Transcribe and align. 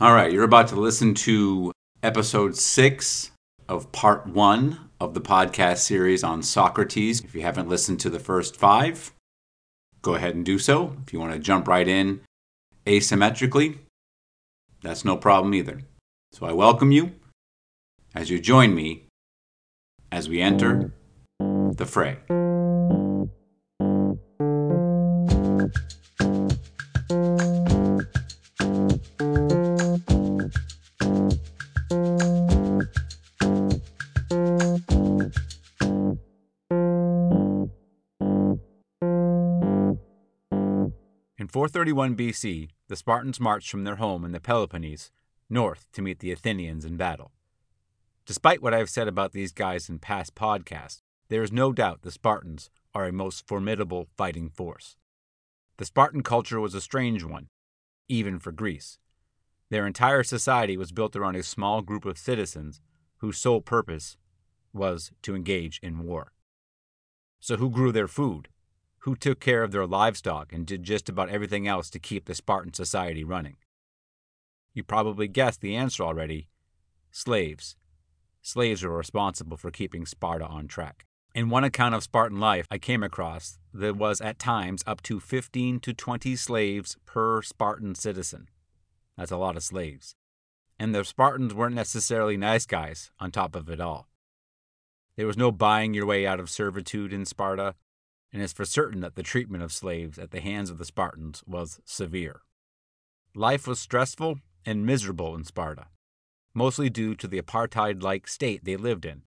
All 0.00 0.14
right, 0.14 0.30
you're 0.30 0.44
about 0.44 0.68
to 0.68 0.76
listen 0.76 1.12
to 1.14 1.72
episode 2.04 2.54
six 2.54 3.32
of 3.68 3.90
part 3.90 4.28
one 4.28 4.90
of 5.00 5.12
the 5.12 5.20
podcast 5.20 5.78
series 5.78 6.22
on 6.22 6.40
Socrates. 6.40 7.20
If 7.24 7.34
you 7.34 7.40
haven't 7.40 7.68
listened 7.68 7.98
to 8.00 8.10
the 8.10 8.20
first 8.20 8.54
five, 8.54 9.12
go 10.00 10.14
ahead 10.14 10.36
and 10.36 10.44
do 10.44 10.56
so. 10.56 10.94
If 11.02 11.12
you 11.12 11.18
want 11.18 11.32
to 11.32 11.40
jump 11.40 11.66
right 11.66 11.88
in 11.88 12.20
asymmetrically, 12.86 13.78
that's 14.82 15.04
no 15.04 15.16
problem 15.16 15.52
either. 15.52 15.80
So 16.30 16.46
I 16.46 16.52
welcome 16.52 16.92
you 16.92 17.16
as 18.14 18.30
you 18.30 18.38
join 18.38 18.76
me 18.76 19.06
as 20.12 20.28
we 20.28 20.40
enter 20.40 20.92
the 21.40 21.86
fray. 21.86 22.18
In 41.48 41.52
431 41.52 42.14
BC, 42.14 42.68
the 42.88 42.96
Spartans 42.96 43.40
marched 43.40 43.70
from 43.70 43.84
their 43.84 43.96
home 43.96 44.22
in 44.22 44.32
the 44.32 44.38
Peloponnese 44.38 45.10
north 45.48 45.86
to 45.92 46.02
meet 46.02 46.18
the 46.18 46.30
Athenians 46.30 46.84
in 46.84 46.98
battle. 46.98 47.32
Despite 48.26 48.60
what 48.60 48.74
I've 48.74 48.90
said 48.90 49.08
about 49.08 49.32
these 49.32 49.52
guys 49.52 49.88
in 49.88 49.98
past 49.98 50.34
podcasts, 50.34 51.00
there 51.30 51.42
is 51.42 51.50
no 51.50 51.72
doubt 51.72 52.02
the 52.02 52.10
Spartans 52.10 52.68
are 52.94 53.06
a 53.06 53.12
most 53.12 53.46
formidable 53.46 54.08
fighting 54.14 54.50
force. 54.50 54.98
The 55.78 55.86
Spartan 55.86 56.22
culture 56.22 56.60
was 56.60 56.74
a 56.74 56.82
strange 56.82 57.24
one, 57.24 57.48
even 58.10 58.38
for 58.38 58.52
Greece. 58.52 58.98
Their 59.70 59.86
entire 59.86 60.24
society 60.24 60.76
was 60.76 60.92
built 60.92 61.16
around 61.16 61.36
a 61.36 61.42
small 61.42 61.80
group 61.80 62.04
of 62.04 62.18
citizens 62.18 62.82
whose 63.20 63.38
sole 63.38 63.62
purpose 63.62 64.18
was 64.74 65.12
to 65.22 65.34
engage 65.34 65.80
in 65.82 66.04
war. 66.04 66.32
So, 67.40 67.56
who 67.56 67.70
grew 67.70 67.90
their 67.90 68.06
food? 68.06 68.48
Who 69.08 69.16
took 69.16 69.40
care 69.40 69.62
of 69.62 69.72
their 69.72 69.86
livestock 69.86 70.52
and 70.52 70.66
did 70.66 70.82
just 70.82 71.08
about 71.08 71.30
everything 71.30 71.66
else 71.66 71.88
to 71.88 71.98
keep 71.98 72.26
the 72.26 72.34
Spartan 72.34 72.74
society 72.74 73.24
running? 73.24 73.56
You 74.74 74.84
probably 74.84 75.28
guessed 75.28 75.62
the 75.62 75.76
answer 75.76 76.02
already 76.02 76.50
slaves. 77.10 77.74
Slaves 78.42 78.82
were 78.82 78.94
responsible 78.94 79.56
for 79.56 79.70
keeping 79.70 80.04
Sparta 80.04 80.44
on 80.44 80.68
track. 80.68 81.06
In 81.34 81.48
one 81.48 81.64
account 81.64 81.94
of 81.94 82.02
Spartan 82.02 82.38
life 82.38 82.66
I 82.70 82.76
came 82.76 83.02
across, 83.02 83.58
there 83.72 83.94
was 83.94 84.20
at 84.20 84.38
times 84.38 84.82
up 84.86 85.00
to 85.04 85.20
15 85.20 85.80
to 85.80 85.94
20 85.94 86.36
slaves 86.36 86.98
per 87.06 87.40
Spartan 87.40 87.94
citizen. 87.94 88.48
That's 89.16 89.32
a 89.32 89.38
lot 89.38 89.56
of 89.56 89.62
slaves. 89.62 90.16
And 90.78 90.94
the 90.94 91.02
Spartans 91.02 91.54
weren't 91.54 91.74
necessarily 91.74 92.36
nice 92.36 92.66
guys 92.66 93.10
on 93.18 93.30
top 93.30 93.56
of 93.56 93.70
it 93.70 93.80
all. 93.80 94.06
There 95.16 95.26
was 95.26 95.38
no 95.38 95.50
buying 95.50 95.94
your 95.94 96.04
way 96.04 96.26
out 96.26 96.40
of 96.40 96.50
servitude 96.50 97.14
in 97.14 97.24
Sparta, 97.24 97.74
and 98.32 98.42
it's 98.42 98.52
for 98.52 98.64
certain 98.64 99.00
that 99.00 99.14
the 99.14 99.22
treatment 99.22 99.62
of 99.62 99.72
slaves 99.72 100.18
at 100.18 100.30
the 100.30 100.40
hands 100.40 100.70
of 100.70 100.78
the 100.78 100.84
Spartans 100.84 101.42
was 101.46 101.80
severe. 101.84 102.42
Life 103.34 103.66
was 103.66 103.80
stressful 103.80 104.40
and 104.66 104.84
miserable 104.84 105.34
in 105.34 105.44
Sparta, 105.44 105.86
mostly 106.54 106.90
due 106.90 107.14
to 107.14 107.26
the 107.26 107.40
apartheid 107.40 108.02
like 108.02 108.28
state 108.28 108.64
they 108.64 108.76
lived 108.76 109.04
in. 109.04 109.22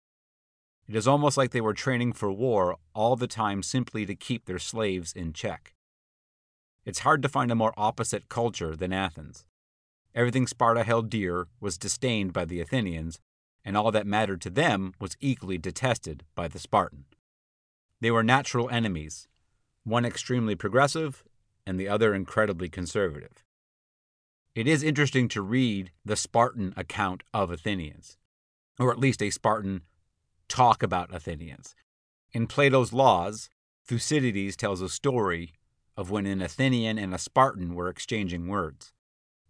It 0.89 0.97
is 0.97 1.07
almost 1.07 1.37
like 1.37 1.51
they 1.51 1.61
were 1.61 1.75
training 1.75 2.15
for 2.15 2.33
war 2.33 2.79
all 2.95 3.15
the 3.15 3.27
time 3.27 3.63
simply 3.63 4.07
to 4.07 4.15
keep 4.15 4.47
their 4.47 4.59
slaves 4.59 5.13
in 5.13 5.33
check. 5.33 5.75
It's 6.85 7.01
hard 7.01 7.21
to 7.23 7.29
find 7.29 7.53
a 7.53 7.55
more 7.55 7.75
opposite 7.77 8.31
culture 8.31 8.75
than 8.75 8.95
Athens. 8.95 9.45
Everything 10.15 10.47
Sparta 10.47 10.85
held 10.85 11.11
dear 11.11 11.47
was 11.61 11.77
disdained 11.77 12.33
by 12.33 12.47
the 12.47 12.61
Athenians, 12.61 13.21
and 13.63 13.77
all 13.77 13.93
that 13.93 14.07
mattered 14.07 14.41
to 14.41 14.51
them 14.51 14.95
was 14.99 15.17
equally 15.21 15.59
detested 15.59 16.25
by 16.35 16.49
the 16.49 16.59
Spartan. 16.59 17.05
They 18.01 18.11
were 18.11 18.23
natural 18.23 18.71
enemies, 18.71 19.29
one 19.85 20.05
extremely 20.05 20.55
progressive 20.55 21.25
and 21.67 21.79
the 21.79 21.89
other 21.89 22.15
incredibly 22.15 22.69
conservative. 22.69 23.45
It 24.55 24.67
is 24.67 24.83
interesting 24.83 25.29
to 25.29 25.43
read 25.43 25.93
the 26.05 26.17
Spartan 26.17 26.75
account 26.77 27.23
of 27.35 27.51
Athenians, 27.51 28.17
or 28.79 28.91
at 28.91 28.99
least 28.99 29.23
a 29.23 29.31
Spartan 29.31 29.83
talk 30.49 30.83
about 30.83 31.15
Athenians. 31.15 31.75
In 32.33 32.47
Plato's 32.47 32.93
Laws, 32.93 33.51
Thucydides 33.87 34.57
tells 34.57 34.81
a 34.81 34.89
story 34.89 35.53
of 35.97 36.11
when 36.11 36.27
an 36.27 36.43
Athenian 36.43 36.99
and 36.99 37.15
a 37.15 37.19
Spartan 37.19 37.75
were 37.75 37.89
exchanging 37.89 38.49
words. 38.49 38.93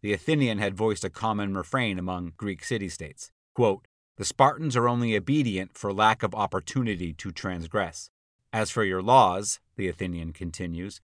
The 0.01 0.13
Athenian 0.13 0.59
had 0.59 0.77
voiced 0.77 1.05
a 1.05 1.11
common 1.11 1.55
refrain 1.55 1.99
among 1.99 2.33
Greek 2.37 2.65
city 2.65 2.89
states 2.89 3.31
quote, 3.55 3.87
The 4.17 4.25
Spartans 4.25 4.77
are 4.77 4.89
only 4.89 5.17
obedient 5.17 5.77
for 5.77 5.93
lack 5.93 6.23
of 6.23 6.35
opportunity 6.35 7.13
to 7.15 7.33
transgress. 7.33 8.11
As 8.53 8.71
for 8.71 8.85
your 8.85 9.03
laws, 9.03 9.61
the 9.77 9.89
Athenian 9.89 10.33
continues, 10.33 11.01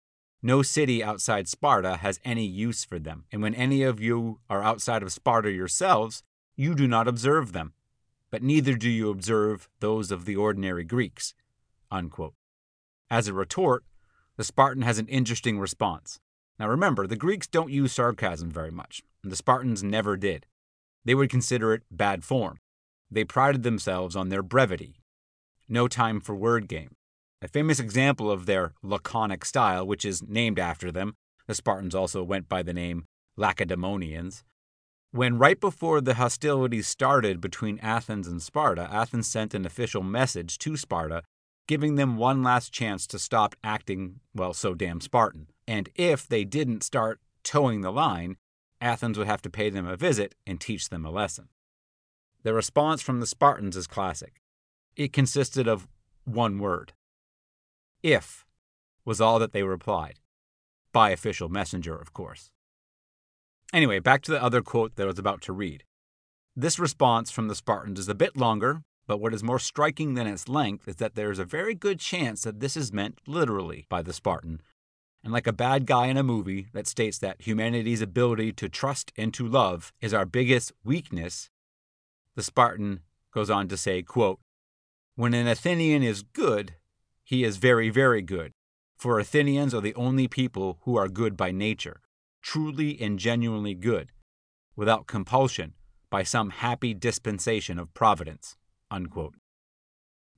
no 0.44 0.64
city 0.64 1.04
outside 1.04 1.48
Sparta 1.48 1.98
has 1.98 2.20
any 2.26 2.46
use 2.46 2.84
for 2.84 2.98
them, 2.98 3.26
and 3.32 3.44
when 3.44 3.54
any 3.54 3.84
of 3.84 4.00
you 4.00 4.40
are 4.50 4.64
outside 4.64 5.04
of 5.04 5.12
Sparta 5.12 5.52
yourselves, 5.52 6.24
you 6.56 6.74
do 6.74 6.88
not 6.88 7.08
observe 7.08 7.54
them, 7.54 7.74
but 8.32 8.42
neither 8.42 8.74
do 8.74 8.90
you 8.90 9.10
observe 9.10 9.70
those 9.80 10.10
of 10.10 10.26
the 10.26 10.36
ordinary 10.36 10.84
Greeks. 10.84 11.36
Unquote. 11.92 12.34
As 13.10 13.28
a 13.28 13.34
retort, 13.34 13.84
the 14.36 14.44
Spartan 14.44 14.82
has 14.82 14.98
an 14.98 15.08
interesting 15.08 15.60
response. 15.60 16.20
Now 16.58 16.68
remember, 16.68 17.06
the 17.06 17.16
Greeks 17.16 17.48
don't 17.48 17.72
use 17.72 17.94
sarcasm 17.94 18.50
very 18.50 18.72
much, 18.72 19.04
and 19.22 19.32
the 19.32 19.36
Spartans 19.36 19.84
never 19.84 20.18
did. 20.18 20.48
They 21.06 21.14
would 21.14 21.30
consider 21.30 21.74
it 21.74 21.84
bad 21.92 22.24
form. 22.24 22.58
They 23.12 23.26
prided 23.26 23.64
themselves 23.64 24.16
on 24.16 24.30
their 24.30 24.44
brevity. 24.44 24.96
No 25.68 25.88
time 25.88 26.20
for 26.20 26.34
word 26.34 26.68
game. 26.68 26.96
A 27.42 27.48
famous 27.48 27.80
example 27.80 28.30
of 28.30 28.46
their 28.46 28.74
laconic 28.84 29.46
style, 29.46 29.86
which 29.86 30.06
is 30.06 30.22
named 30.22 30.60
after 30.60 30.92
them, 30.92 31.16
the 31.48 31.56
Spartans 31.56 31.96
also 31.96 32.24
went 32.24 32.48
by 32.48 32.62
the 32.62 32.74
name 32.74 33.06
Lacedaemonians. 33.36 34.44
When 35.12 35.38
right 35.38 35.60
before 35.60 36.02
the 36.02 36.14
hostilities 36.14 36.88
started 36.88 37.42
between 37.42 37.80
Athens 37.80 38.28
and 38.28 38.42
Sparta, 38.42 38.88
Athens 38.92 39.28
sent 39.28 39.54
an 39.54 39.66
official 39.66 40.04
message 40.04 40.58
to 40.60 40.78
Sparta 40.78 41.24
giving 41.68 41.96
them 41.96 42.18
one 42.18 42.44
last 42.44 42.74
chance 42.74 43.08
to 43.08 43.18
stop 43.18 43.56
acting, 43.64 44.20
well, 44.36 44.54
so 44.54 44.74
damn 44.74 45.00
Spartan. 45.00 45.48
And 45.68 45.90
if 45.96 46.28
they 46.28 46.44
didn't 46.44 46.84
start 46.84 47.22
toeing 47.44 47.82
the 47.82 47.92
line, 47.92 48.36
Athens 48.82 49.18
would 49.18 49.28
have 49.28 49.42
to 49.44 49.50
pay 49.50 49.70
them 49.70 49.88
a 49.88 49.96
visit 49.96 50.36
and 50.46 50.60
teach 50.60 50.90
them 50.90 51.06
a 51.06 51.12
lesson. 51.12 51.48
The 52.44 52.54
response 52.54 53.02
from 53.02 53.20
the 53.20 53.26
Spartans 53.26 53.78
is 53.78 53.88
classic. 53.88 54.42
It 54.96 55.14
consisted 55.14 55.68
of 55.68 55.88
one 56.26 56.60
word 56.60 56.94
if 58.04 58.46
was 59.06 59.22
all 59.22 59.40
that 59.40 59.52
they 59.52 59.64
replied. 59.64 60.20
By 60.94 61.12
official 61.12 61.50
messenger, 61.50 61.96
of 61.96 62.14
course. 62.14 62.52
Anyway, 63.74 64.00
back 64.00 64.22
to 64.24 64.32
the 64.32 64.44
other 64.44 64.62
quote 64.62 64.96
that 64.96 65.04
I 65.04 65.08
was 65.08 65.20
about 65.20 65.42
to 65.44 65.54
read. 65.54 65.86
This 66.56 66.78
response 66.78 67.32
from 67.32 67.48
the 67.48 67.56
Spartans 67.56 68.00
is 68.00 68.10
a 68.10 68.16
bit 68.16 68.36
longer, 68.36 68.84
but 69.08 69.20
what 69.20 69.34
is 69.34 69.44
more 69.44 69.60
striking 69.60 70.16
than 70.16 70.28
its 70.28 70.50
length 70.50 70.88
is 70.88 70.98
that 70.98 71.16
there 71.16 71.32
is 71.32 71.40
a 71.40 71.46
very 71.46 71.74
good 71.74 72.00
chance 72.00 72.44
that 72.44 72.60
this 72.60 72.76
is 72.76 72.92
meant 72.92 73.20
literally 73.26 73.86
by 73.90 74.02
the 74.02 74.14
Spartan. 74.14 74.62
And 75.24 75.32
like 75.32 75.48
a 75.48 75.54
bad 75.54 75.86
guy 75.86 76.08
in 76.08 76.18
a 76.18 76.24
movie 76.24 76.68
that 76.74 76.88
states 76.88 77.18
that 77.20 77.42
humanity's 77.42 78.02
ability 78.02 78.52
to 78.54 78.68
trust 78.68 79.14
and 79.16 79.34
to 79.36 79.48
love 79.48 79.94
is 80.02 80.14
our 80.14 80.26
biggest 80.26 80.74
weakness, 80.84 81.50
the 82.36 82.44
Spartan 82.44 83.02
goes 83.34 83.50
on 83.50 83.68
to 83.70 83.78
say, 83.78 84.02
quote, 84.02 84.40
When 85.16 85.34
an 85.34 85.48
Athenian 85.48 86.04
is 86.04 86.24
good, 86.24 86.76
he 87.32 87.46
is 87.46 87.56
very, 87.56 87.90
very 87.90 88.22
good. 88.22 88.52
For 88.98 89.18
Athenians 89.18 89.74
are 89.74 89.80
the 89.80 89.96
only 89.96 90.28
people 90.28 90.80
who 90.82 90.98
are 90.98 91.08
good 91.08 91.38
by 91.38 91.52
nature, 91.52 92.02
truly 92.42 93.02
and 93.02 93.18
genuinely 93.18 93.74
good, 93.74 94.12
without 94.76 95.08
compulsion, 95.08 95.72
by 96.10 96.24
some 96.24 96.50
happy 96.50 96.94
dispensation 96.94 97.80
of 97.80 97.94
providence. 97.94 98.58
Unquote. 98.92 99.36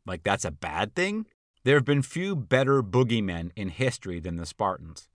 Like 0.05 0.21
that's 0.21 0.45
a 0.45 0.51
bad 0.51 0.93
thing? 0.93 1.25
There 1.63 1.77
have 1.77 1.83
been 1.83 2.03
few 2.03 2.35
better 2.35 2.83
boogeymen 2.83 3.49
in 3.55 3.69
history 3.69 4.19
than 4.19 4.35
the 4.35 4.45
Spartans. 4.45 5.09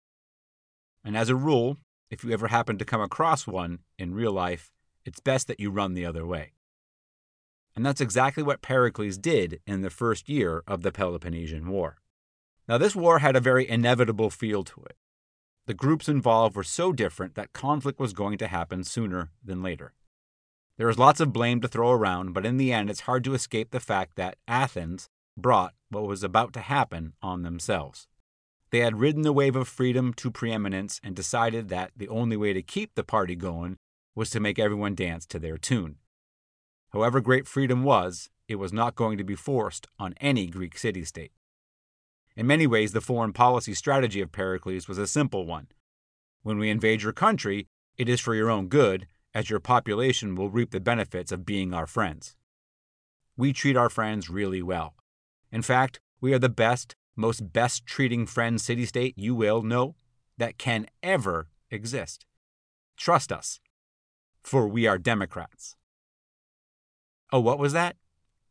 And 1.04 1.14
as 1.14 1.28
a 1.28 1.36
rule, 1.36 1.76
if 2.08 2.24
you 2.24 2.32
ever 2.32 2.48
happen 2.48 2.78
to 2.78 2.86
come 2.86 3.02
across 3.02 3.46
one 3.46 3.80
in 3.98 4.14
real 4.14 4.32
life, 4.32 4.72
it's 5.04 5.20
best 5.20 5.46
that 5.48 5.60
you 5.60 5.70
run 5.70 5.92
the 5.92 6.06
other 6.06 6.24
way. 6.24 6.52
And 7.76 7.84
that's 7.84 8.00
exactly 8.00 8.42
what 8.42 8.62
Pericles 8.62 9.18
did 9.18 9.60
in 9.66 9.82
the 9.82 9.90
first 9.90 10.28
year 10.28 10.64
of 10.66 10.80
the 10.82 10.90
Peloponnesian 10.90 11.68
War. 11.68 11.98
Now, 12.66 12.78
this 12.78 12.96
war 12.96 13.18
had 13.18 13.36
a 13.36 13.40
very 13.40 13.68
inevitable 13.68 14.30
feel 14.30 14.64
to 14.64 14.82
it. 14.86 14.96
The 15.66 15.74
groups 15.74 16.08
involved 16.08 16.56
were 16.56 16.64
so 16.64 16.92
different 16.92 17.34
that 17.34 17.52
conflict 17.52 18.00
was 18.00 18.12
going 18.12 18.38
to 18.38 18.48
happen 18.48 18.82
sooner 18.82 19.30
than 19.44 19.62
later. 19.62 19.92
There 20.78 20.88
is 20.88 20.98
lots 20.98 21.20
of 21.20 21.32
blame 21.32 21.60
to 21.60 21.68
throw 21.68 21.90
around, 21.90 22.32
but 22.32 22.46
in 22.46 22.56
the 22.56 22.72
end, 22.72 22.88
it's 22.88 23.00
hard 23.00 23.24
to 23.24 23.34
escape 23.34 23.70
the 23.70 23.80
fact 23.80 24.16
that 24.16 24.38
Athens 24.48 25.08
brought 25.36 25.74
what 25.90 26.06
was 26.06 26.22
about 26.22 26.52
to 26.54 26.60
happen 26.60 27.12
on 27.22 27.42
themselves. 27.42 28.08
They 28.70 28.78
had 28.80 29.00
ridden 29.00 29.22
the 29.22 29.32
wave 29.32 29.56
of 29.56 29.68
freedom 29.68 30.12
to 30.14 30.30
preeminence 30.30 31.00
and 31.04 31.14
decided 31.14 31.68
that 31.68 31.92
the 31.96 32.08
only 32.08 32.36
way 32.36 32.52
to 32.52 32.62
keep 32.62 32.94
the 32.94 33.04
party 33.04 33.36
going 33.36 33.76
was 34.14 34.30
to 34.30 34.40
make 34.40 34.58
everyone 34.58 34.94
dance 34.94 35.26
to 35.26 35.38
their 35.38 35.56
tune. 35.56 35.96
However 36.96 37.20
great 37.20 37.46
freedom 37.46 37.84
was, 37.84 38.30
it 38.48 38.54
was 38.54 38.72
not 38.72 38.94
going 38.94 39.18
to 39.18 39.22
be 39.24 39.34
forced 39.34 39.86
on 39.98 40.14
any 40.18 40.46
Greek 40.46 40.78
city 40.78 41.04
state. 41.04 41.32
In 42.34 42.46
many 42.46 42.66
ways, 42.66 42.92
the 42.92 43.02
foreign 43.02 43.34
policy 43.34 43.74
strategy 43.74 44.22
of 44.22 44.32
Pericles 44.32 44.88
was 44.88 44.96
a 44.96 45.06
simple 45.06 45.44
one. 45.44 45.66
When 46.42 46.58
we 46.58 46.70
invade 46.70 47.02
your 47.02 47.12
country, 47.12 47.68
it 47.98 48.08
is 48.08 48.18
for 48.18 48.34
your 48.34 48.48
own 48.48 48.68
good, 48.68 49.06
as 49.34 49.50
your 49.50 49.60
population 49.60 50.36
will 50.36 50.48
reap 50.48 50.70
the 50.70 50.80
benefits 50.80 51.30
of 51.30 51.44
being 51.44 51.74
our 51.74 51.86
friends. 51.86 52.34
We 53.36 53.52
treat 53.52 53.76
our 53.76 53.90
friends 53.90 54.30
really 54.30 54.62
well. 54.62 54.94
In 55.52 55.60
fact, 55.60 56.00
we 56.22 56.32
are 56.32 56.38
the 56.38 56.48
best, 56.48 56.96
most 57.14 57.52
best 57.52 57.84
treating 57.84 58.24
friend 58.24 58.58
city 58.58 58.86
state 58.86 59.18
you 59.18 59.34
will 59.34 59.62
know 59.62 59.96
that 60.38 60.56
can 60.56 60.86
ever 61.02 61.48
exist. 61.70 62.24
Trust 62.96 63.30
us, 63.32 63.60
for 64.42 64.66
we 64.66 64.86
are 64.86 64.96
Democrats. 64.96 65.76
Oh, 67.32 67.40
what 67.40 67.58
was 67.58 67.72
that? 67.72 67.96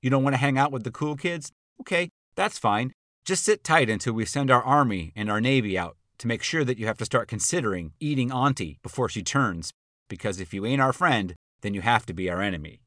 You 0.02 0.10
don't 0.10 0.24
want 0.24 0.34
to 0.34 0.40
hang 0.40 0.58
out 0.58 0.72
with 0.72 0.84
the 0.84 0.92
cool 0.92 1.16
kids? 1.16 1.52
Okay, 1.82 2.10
that's 2.36 2.60
fine. 2.60 2.94
Just 3.24 3.44
sit 3.44 3.64
tight 3.64 3.90
until 3.90 4.14
we 4.14 4.26
send 4.26 4.52
our 4.52 4.62
army 4.62 5.12
and 5.16 5.32
our 5.32 5.42
navy 5.42 5.78
out 5.78 5.98
to 6.20 6.28
make 6.28 6.44
sure 6.44 6.64
that 6.64 6.78
you 6.78 6.86
have 6.86 6.98
to 6.98 7.06
start 7.06 7.28
considering 7.28 7.94
eating 8.00 8.32
Auntie 8.32 8.78
before 8.84 9.10
she 9.10 9.24
turns, 9.24 9.72
because 10.10 10.40
if 10.40 10.54
you 10.54 10.66
ain't 10.66 10.82
our 10.82 10.94
friend, 10.94 11.36
then 11.62 11.74
you 11.74 11.82
have 11.82 12.06
to 12.06 12.14
be 12.14 12.30
our 12.30 12.42
enemy. 12.42 12.82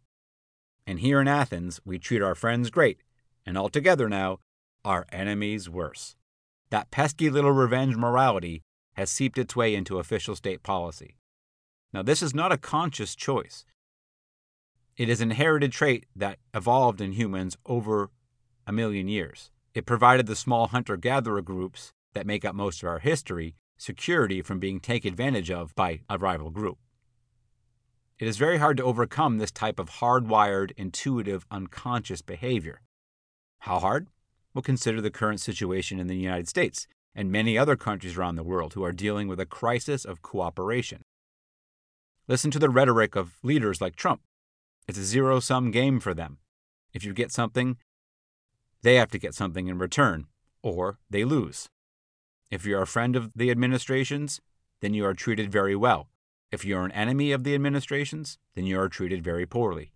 And 0.87 1.00
here 1.00 1.20
in 1.20 1.29
Athens, 1.29 1.81
we 1.85 1.99
treat 1.99 2.23
our 2.23 2.34
friends 2.34 2.70
great, 2.70 3.02
and 3.44 3.58
altogether 3.58 4.08
now, 4.08 4.38
our 4.84 5.06
enemies 5.11 5.69
worse. 5.69 6.17
That 6.70 6.91
pesky 6.91 7.31
little 7.31 7.52
revenge 7.52 7.96
morality 7.96 8.62
has 8.94 9.11
seeped 9.11 9.38
its 9.38 9.56
way 9.56 9.75
into 9.75 9.99
official 9.99 10.37
state 10.37 10.62
policy. 10.62 11.17
Now, 11.93 12.02
this 12.02 12.23
is 12.23 12.34
not 12.34 12.52
a 12.52 12.58
conscious 12.58 13.14
choice. 13.14 13.64
It 14.98 15.08
is 15.08 15.20
an 15.20 15.30
inherited 15.30 15.70
trait 15.70 16.06
that 16.16 16.40
evolved 16.52 17.00
in 17.00 17.12
humans 17.12 17.56
over 17.64 18.10
a 18.66 18.72
million 18.72 19.06
years. 19.06 19.52
It 19.72 19.86
provided 19.86 20.26
the 20.26 20.34
small 20.34 20.66
hunter 20.66 20.96
gatherer 20.96 21.40
groups 21.40 21.92
that 22.14 22.26
make 22.26 22.44
up 22.44 22.56
most 22.56 22.82
of 22.82 22.88
our 22.88 22.98
history 22.98 23.54
security 23.76 24.42
from 24.42 24.58
being 24.58 24.80
taken 24.80 25.12
advantage 25.12 25.52
of 25.52 25.72
by 25.76 26.00
a 26.10 26.18
rival 26.18 26.50
group. 26.50 26.78
It 28.18 28.26
is 28.26 28.38
very 28.38 28.58
hard 28.58 28.76
to 28.78 28.82
overcome 28.82 29.38
this 29.38 29.52
type 29.52 29.78
of 29.78 29.88
hardwired, 29.88 30.72
intuitive, 30.76 31.46
unconscious 31.48 32.20
behavior. 32.20 32.80
How 33.60 33.78
hard? 33.78 34.08
Well, 34.52 34.62
consider 34.62 35.00
the 35.00 35.12
current 35.12 35.40
situation 35.40 36.00
in 36.00 36.08
the 36.08 36.16
United 36.16 36.48
States 36.48 36.88
and 37.14 37.30
many 37.30 37.56
other 37.56 37.76
countries 37.76 38.16
around 38.16 38.34
the 38.34 38.42
world 38.42 38.74
who 38.74 38.82
are 38.82 38.92
dealing 38.92 39.28
with 39.28 39.38
a 39.38 39.46
crisis 39.46 40.04
of 40.04 40.22
cooperation. 40.22 41.02
Listen 42.26 42.50
to 42.50 42.58
the 42.58 42.68
rhetoric 42.68 43.14
of 43.14 43.38
leaders 43.44 43.80
like 43.80 43.94
Trump. 43.94 44.22
It's 44.88 44.99
a 44.99 45.05
zero 45.05 45.38
sum 45.38 45.70
game 45.70 46.00
for 46.00 46.14
them. 46.14 46.38
If 46.94 47.05
you 47.05 47.12
get 47.12 47.31
something, 47.31 47.76
they 48.82 48.94
have 48.94 49.11
to 49.11 49.19
get 49.19 49.35
something 49.35 49.69
in 49.69 49.79
return, 49.79 50.26
or 50.62 50.99
they 51.11 51.25
lose. 51.25 51.69
If 52.50 52.64
you're 52.64 52.82
a 52.82 52.87
friend 52.87 53.14
of 53.14 53.31
the 53.37 53.50
administrations, 53.50 54.40
then 54.81 54.94
you 54.94 55.05
are 55.05 55.14
treated 55.14 55.52
very 55.52 55.76
well. 55.76 56.08
If 56.50 56.64
you're 56.64 56.87
an 56.87 56.93
enemy 56.93 57.32
of 57.32 57.44
the 57.44 57.55
administrations, 57.55 58.38
then 58.55 58.64
you 58.64 58.81
are 58.81 58.88
treated 58.88 59.23
very 59.23 59.44
poorly. 59.44 59.93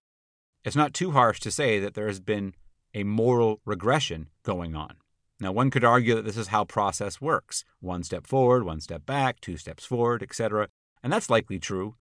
It's 0.62 0.76
not 0.76 0.92
too 0.92 1.12
harsh 1.12 1.40
to 1.40 1.50
say 1.50 1.80
that 1.80 1.94
there 1.94 2.06
has 2.06 2.20
been 2.20 2.54
a 2.92 3.04
moral 3.04 3.60
regression 3.64 4.28
going 4.42 4.76
on. 4.76 4.96
Now, 5.40 5.50
one 5.50 5.70
could 5.70 5.84
argue 5.84 6.14
that 6.14 6.24
this 6.24 6.36
is 6.36 6.48
how 6.48 6.64
process 6.64 7.20
works 7.20 7.64
one 7.80 8.04
step 8.04 8.26
forward, 8.26 8.64
one 8.64 8.80
step 8.80 9.06
back, 9.06 9.40
two 9.40 9.56
steps 9.56 9.84
forward, 9.84 10.22
etc. 10.22 10.68
And 11.02 11.12
that's 11.12 11.30
likely 11.30 11.58
true. 11.58 11.96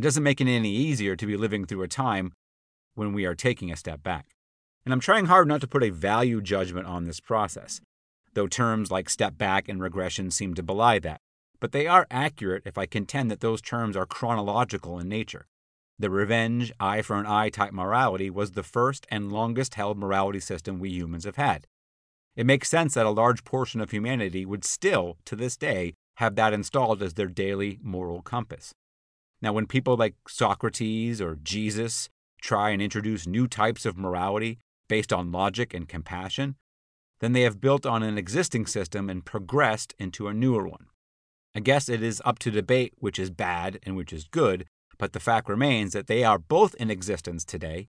It 0.00 0.04
doesn't 0.04 0.22
make 0.22 0.40
it 0.40 0.48
any 0.48 0.72
easier 0.72 1.14
to 1.14 1.26
be 1.26 1.36
living 1.36 1.66
through 1.66 1.82
a 1.82 1.86
time 1.86 2.32
when 2.94 3.12
we 3.12 3.26
are 3.26 3.34
taking 3.34 3.70
a 3.70 3.76
step 3.76 4.02
back. 4.02 4.28
And 4.86 4.94
I'm 4.94 5.00
trying 5.00 5.26
hard 5.26 5.46
not 5.46 5.60
to 5.60 5.66
put 5.66 5.82
a 5.82 5.90
value 5.90 6.40
judgment 6.40 6.86
on 6.86 7.04
this 7.04 7.20
process, 7.20 7.82
though 8.32 8.46
terms 8.46 8.90
like 8.90 9.10
step 9.10 9.36
back 9.36 9.68
and 9.68 9.78
regression 9.78 10.30
seem 10.30 10.54
to 10.54 10.62
belie 10.62 11.00
that. 11.00 11.20
But 11.60 11.72
they 11.72 11.86
are 11.86 12.06
accurate 12.10 12.62
if 12.64 12.78
I 12.78 12.86
contend 12.86 13.30
that 13.30 13.40
those 13.40 13.60
terms 13.60 13.94
are 13.94 14.06
chronological 14.06 14.98
in 14.98 15.06
nature. 15.06 15.46
The 15.98 16.08
revenge, 16.08 16.72
eye 16.80 17.02
for 17.02 17.16
an 17.16 17.26
eye 17.26 17.50
type 17.50 17.74
morality 17.74 18.30
was 18.30 18.52
the 18.52 18.62
first 18.62 19.06
and 19.10 19.30
longest 19.30 19.74
held 19.74 19.98
morality 19.98 20.40
system 20.40 20.78
we 20.78 20.88
humans 20.88 21.24
have 21.24 21.36
had. 21.36 21.66
It 22.36 22.46
makes 22.46 22.70
sense 22.70 22.94
that 22.94 23.04
a 23.04 23.10
large 23.10 23.44
portion 23.44 23.82
of 23.82 23.90
humanity 23.90 24.46
would 24.46 24.64
still, 24.64 25.18
to 25.26 25.36
this 25.36 25.58
day, 25.58 25.92
have 26.14 26.36
that 26.36 26.54
installed 26.54 27.02
as 27.02 27.12
their 27.12 27.28
daily 27.28 27.78
moral 27.82 28.22
compass. 28.22 28.72
Now, 29.42 29.52
when 29.52 29.66
people 29.66 29.96
like 29.96 30.14
Socrates 30.28 31.20
or 31.20 31.38
Jesus 31.42 32.10
try 32.42 32.70
and 32.70 32.82
introduce 32.82 33.26
new 33.26 33.46
types 33.46 33.86
of 33.86 33.96
morality 33.96 34.58
based 34.88 35.12
on 35.12 35.32
logic 35.32 35.72
and 35.72 35.88
compassion, 35.88 36.56
then 37.20 37.32
they 37.32 37.42
have 37.42 37.60
built 37.60 37.86
on 37.86 38.02
an 38.02 38.18
existing 38.18 38.66
system 38.66 39.08
and 39.08 39.24
progressed 39.24 39.94
into 39.98 40.28
a 40.28 40.34
newer 40.34 40.66
one. 40.66 40.86
I 41.54 41.60
guess 41.60 41.88
it 41.88 42.02
is 42.02 42.22
up 42.24 42.38
to 42.40 42.50
debate 42.50 42.94
which 42.98 43.18
is 43.18 43.30
bad 43.30 43.78
and 43.82 43.96
which 43.96 44.12
is 44.12 44.24
good, 44.24 44.66
but 44.98 45.12
the 45.12 45.20
fact 45.20 45.48
remains 45.48 45.92
that 45.92 46.06
they 46.06 46.24
are 46.24 46.38
both 46.38 46.74
in 46.74 46.90
existence 46.90 47.44
today, 47.44 47.88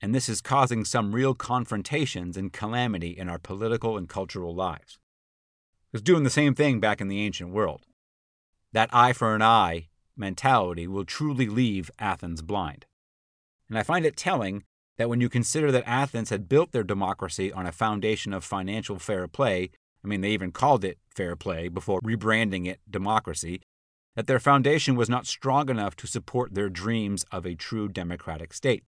and 0.00 0.14
this 0.14 0.28
is 0.28 0.40
causing 0.40 0.84
some 0.84 1.14
real 1.14 1.34
confrontations 1.34 2.36
and 2.36 2.52
calamity 2.52 3.10
in 3.10 3.28
our 3.28 3.38
political 3.38 3.96
and 3.96 4.08
cultural 4.08 4.54
lives. 4.54 4.98
It 5.92 5.96
was 5.96 6.02
doing 6.02 6.24
the 6.24 6.30
same 6.30 6.54
thing 6.54 6.80
back 6.80 7.00
in 7.00 7.08
the 7.08 7.20
ancient 7.20 7.50
world. 7.50 7.86
That 8.72 8.90
eye 8.92 9.12
for 9.12 9.34
an 9.34 9.42
eye 9.42 9.88
mentality 10.16 10.86
will 10.86 11.04
truly 11.04 11.46
leave 11.46 11.90
Athens 11.98 12.42
blind. 12.42 12.86
And 13.68 13.78
I 13.78 13.82
find 13.82 14.04
it 14.04 14.16
telling 14.16 14.64
that 14.98 15.08
when 15.08 15.20
you 15.20 15.28
consider 15.28 15.72
that 15.72 15.88
Athens 15.88 16.30
had 16.30 16.48
built 16.48 16.72
their 16.72 16.84
democracy 16.84 17.52
on 17.52 17.66
a 17.66 17.72
foundation 17.72 18.32
of 18.32 18.44
financial 18.44 18.98
fair 18.98 19.26
play, 19.26 19.70
I 20.04 20.08
mean, 20.08 20.20
they 20.20 20.30
even 20.30 20.52
called 20.52 20.84
it 20.84 20.98
fair 21.08 21.36
play 21.36 21.68
before 21.68 22.00
rebranding 22.00 22.66
it 22.66 22.80
democracy, 22.90 23.62
that 24.14 24.26
their 24.26 24.40
foundation 24.40 24.94
was 24.94 25.08
not 25.08 25.26
strong 25.26 25.70
enough 25.70 25.96
to 25.96 26.06
support 26.06 26.54
their 26.54 26.68
dreams 26.68 27.24
of 27.32 27.46
a 27.46 27.54
true 27.54 27.88
democratic 27.88 28.52
state. 28.52 28.84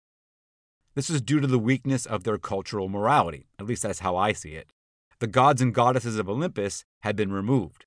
This 0.95 1.11
is 1.11 1.21
due 1.21 1.41
to 1.41 1.47
the 1.47 1.59
weakness 1.59 2.07
of 2.07 2.25
their 2.25 2.39
cultural 2.39 2.89
morality, 2.89 3.47
at 3.59 3.67
least 3.67 3.83
that's 3.83 4.01
how 4.01 4.17
I 4.17 4.33
see 4.33 4.55
it. 4.55 4.73
The 5.19 5.27
gods 5.27 5.61
and 5.61 5.75
goddesses 5.75 6.19
of 6.19 6.29
Olympus 6.29 6.85
had 7.01 7.15
been 7.15 7.33
removed. 7.33 7.85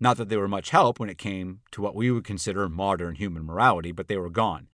Not 0.00 0.16
that 0.16 0.28
they 0.28 0.36
were 0.36 0.48
much 0.48 0.70
help 0.70 1.00
when 1.00 1.10
it 1.10 1.18
came 1.18 1.60
to 1.72 1.82
what 1.82 1.94
we 1.94 2.10
would 2.10 2.24
consider 2.24 2.68
modern 2.68 3.16
human 3.16 3.44
morality, 3.44 3.92
but 3.92 4.08
they 4.08 4.16
were 4.16 4.30
gone. 4.30 4.68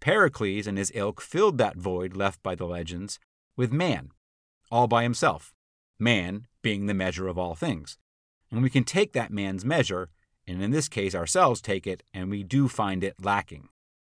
Pericles 0.00 0.66
and 0.66 0.78
his 0.78 0.90
ilk 0.94 1.20
filled 1.20 1.58
that 1.58 1.76
void 1.76 2.16
left 2.16 2.42
by 2.42 2.54
the 2.54 2.64
legends 2.64 3.18
with 3.56 3.72
man, 3.72 4.10
all 4.70 4.86
by 4.86 5.02
himself, 5.02 5.52
man 5.98 6.46
being 6.62 6.86
the 6.86 6.94
measure 6.94 7.28
of 7.28 7.36
all 7.36 7.54
things. 7.54 7.98
And 8.50 8.62
we 8.62 8.70
can 8.70 8.84
take 8.84 9.12
that 9.12 9.30
man's 9.30 9.64
measure 9.64 10.08
and 10.46 10.62
in 10.62 10.70
this 10.70 10.88
case 10.88 11.14
ourselves 11.14 11.60
take 11.60 11.86
it, 11.86 12.02
and 12.12 12.30
we 12.30 12.42
do 12.42 12.68
find 12.68 13.04
it 13.04 13.14
lacking. 13.22 13.68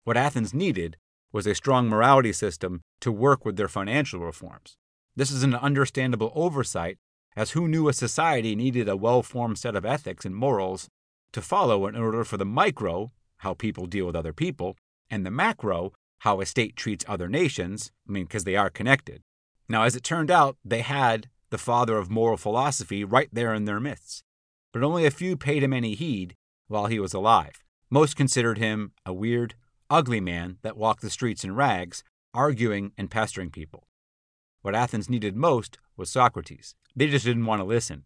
What 0.03 0.17
Athens 0.17 0.53
needed 0.53 0.97
was 1.31 1.45
a 1.45 1.55
strong 1.55 1.89
morality 1.89 2.33
system 2.33 2.81
to 3.01 3.11
work 3.11 3.45
with 3.45 3.57
their 3.57 3.67
financial 3.67 4.21
reforms. 4.21 4.77
This 5.15 5.31
is 5.31 5.43
an 5.43 5.55
understandable 5.55 6.31
oversight, 6.33 6.97
as 7.35 7.51
who 7.51 7.67
knew 7.67 7.87
a 7.87 7.93
society 7.93 8.55
needed 8.55 8.89
a 8.89 8.95
well 8.95 9.23
formed 9.23 9.57
set 9.57 9.75
of 9.75 9.85
ethics 9.85 10.25
and 10.25 10.35
morals 10.35 10.89
to 11.33 11.41
follow 11.41 11.87
in 11.87 11.95
order 11.95 12.23
for 12.23 12.37
the 12.37 12.45
micro, 12.45 13.11
how 13.37 13.53
people 13.53 13.85
deal 13.85 14.05
with 14.05 14.15
other 14.15 14.33
people, 14.33 14.75
and 15.09 15.25
the 15.25 15.31
macro, 15.31 15.93
how 16.19 16.41
a 16.41 16.45
state 16.45 16.75
treats 16.75 17.05
other 17.07 17.27
nations, 17.27 17.91
I 18.07 18.11
mean, 18.11 18.25
because 18.25 18.43
they 18.43 18.55
are 18.55 18.69
connected. 18.69 19.21
Now, 19.69 19.83
as 19.83 19.95
it 19.95 20.03
turned 20.03 20.29
out, 20.29 20.57
they 20.65 20.81
had 20.81 21.29
the 21.49 21.57
father 21.57 21.97
of 21.97 22.09
moral 22.09 22.37
philosophy 22.37 23.03
right 23.03 23.29
there 23.31 23.53
in 23.53 23.65
their 23.65 23.79
midst 23.79 24.23
but 24.71 24.83
only 24.83 25.05
a 25.05 25.11
few 25.11 25.35
paid 25.35 25.63
him 25.63 25.73
any 25.73 25.95
heed 25.95 26.35
while 26.67 26.87
he 26.87 26.99
was 26.99 27.13
alive. 27.13 27.63
Most 27.89 28.15
considered 28.15 28.57
him 28.57 28.93
a 29.05 29.13
weird, 29.13 29.55
ugly 29.89 30.21
man 30.21 30.57
that 30.61 30.77
walked 30.77 31.01
the 31.01 31.09
streets 31.09 31.43
in 31.43 31.55
rags, 31.55 32.03
arguing 32.33 32.93
and 32.97 33.11
pestering 33.11 33.49
people. 33.49 33.87
What 34.61 34.75
Athens 34.75 35.09
needed 35.09 35.35
most 35.35 35.77
was 35.97 36.09
Socrates. 36.09 36.75
They 36.95 37.07
just 37.07 37.25
didn't 37.25 37.45
want 37.45 37.59
to 37.59 37.65
listen. 37.65 38.03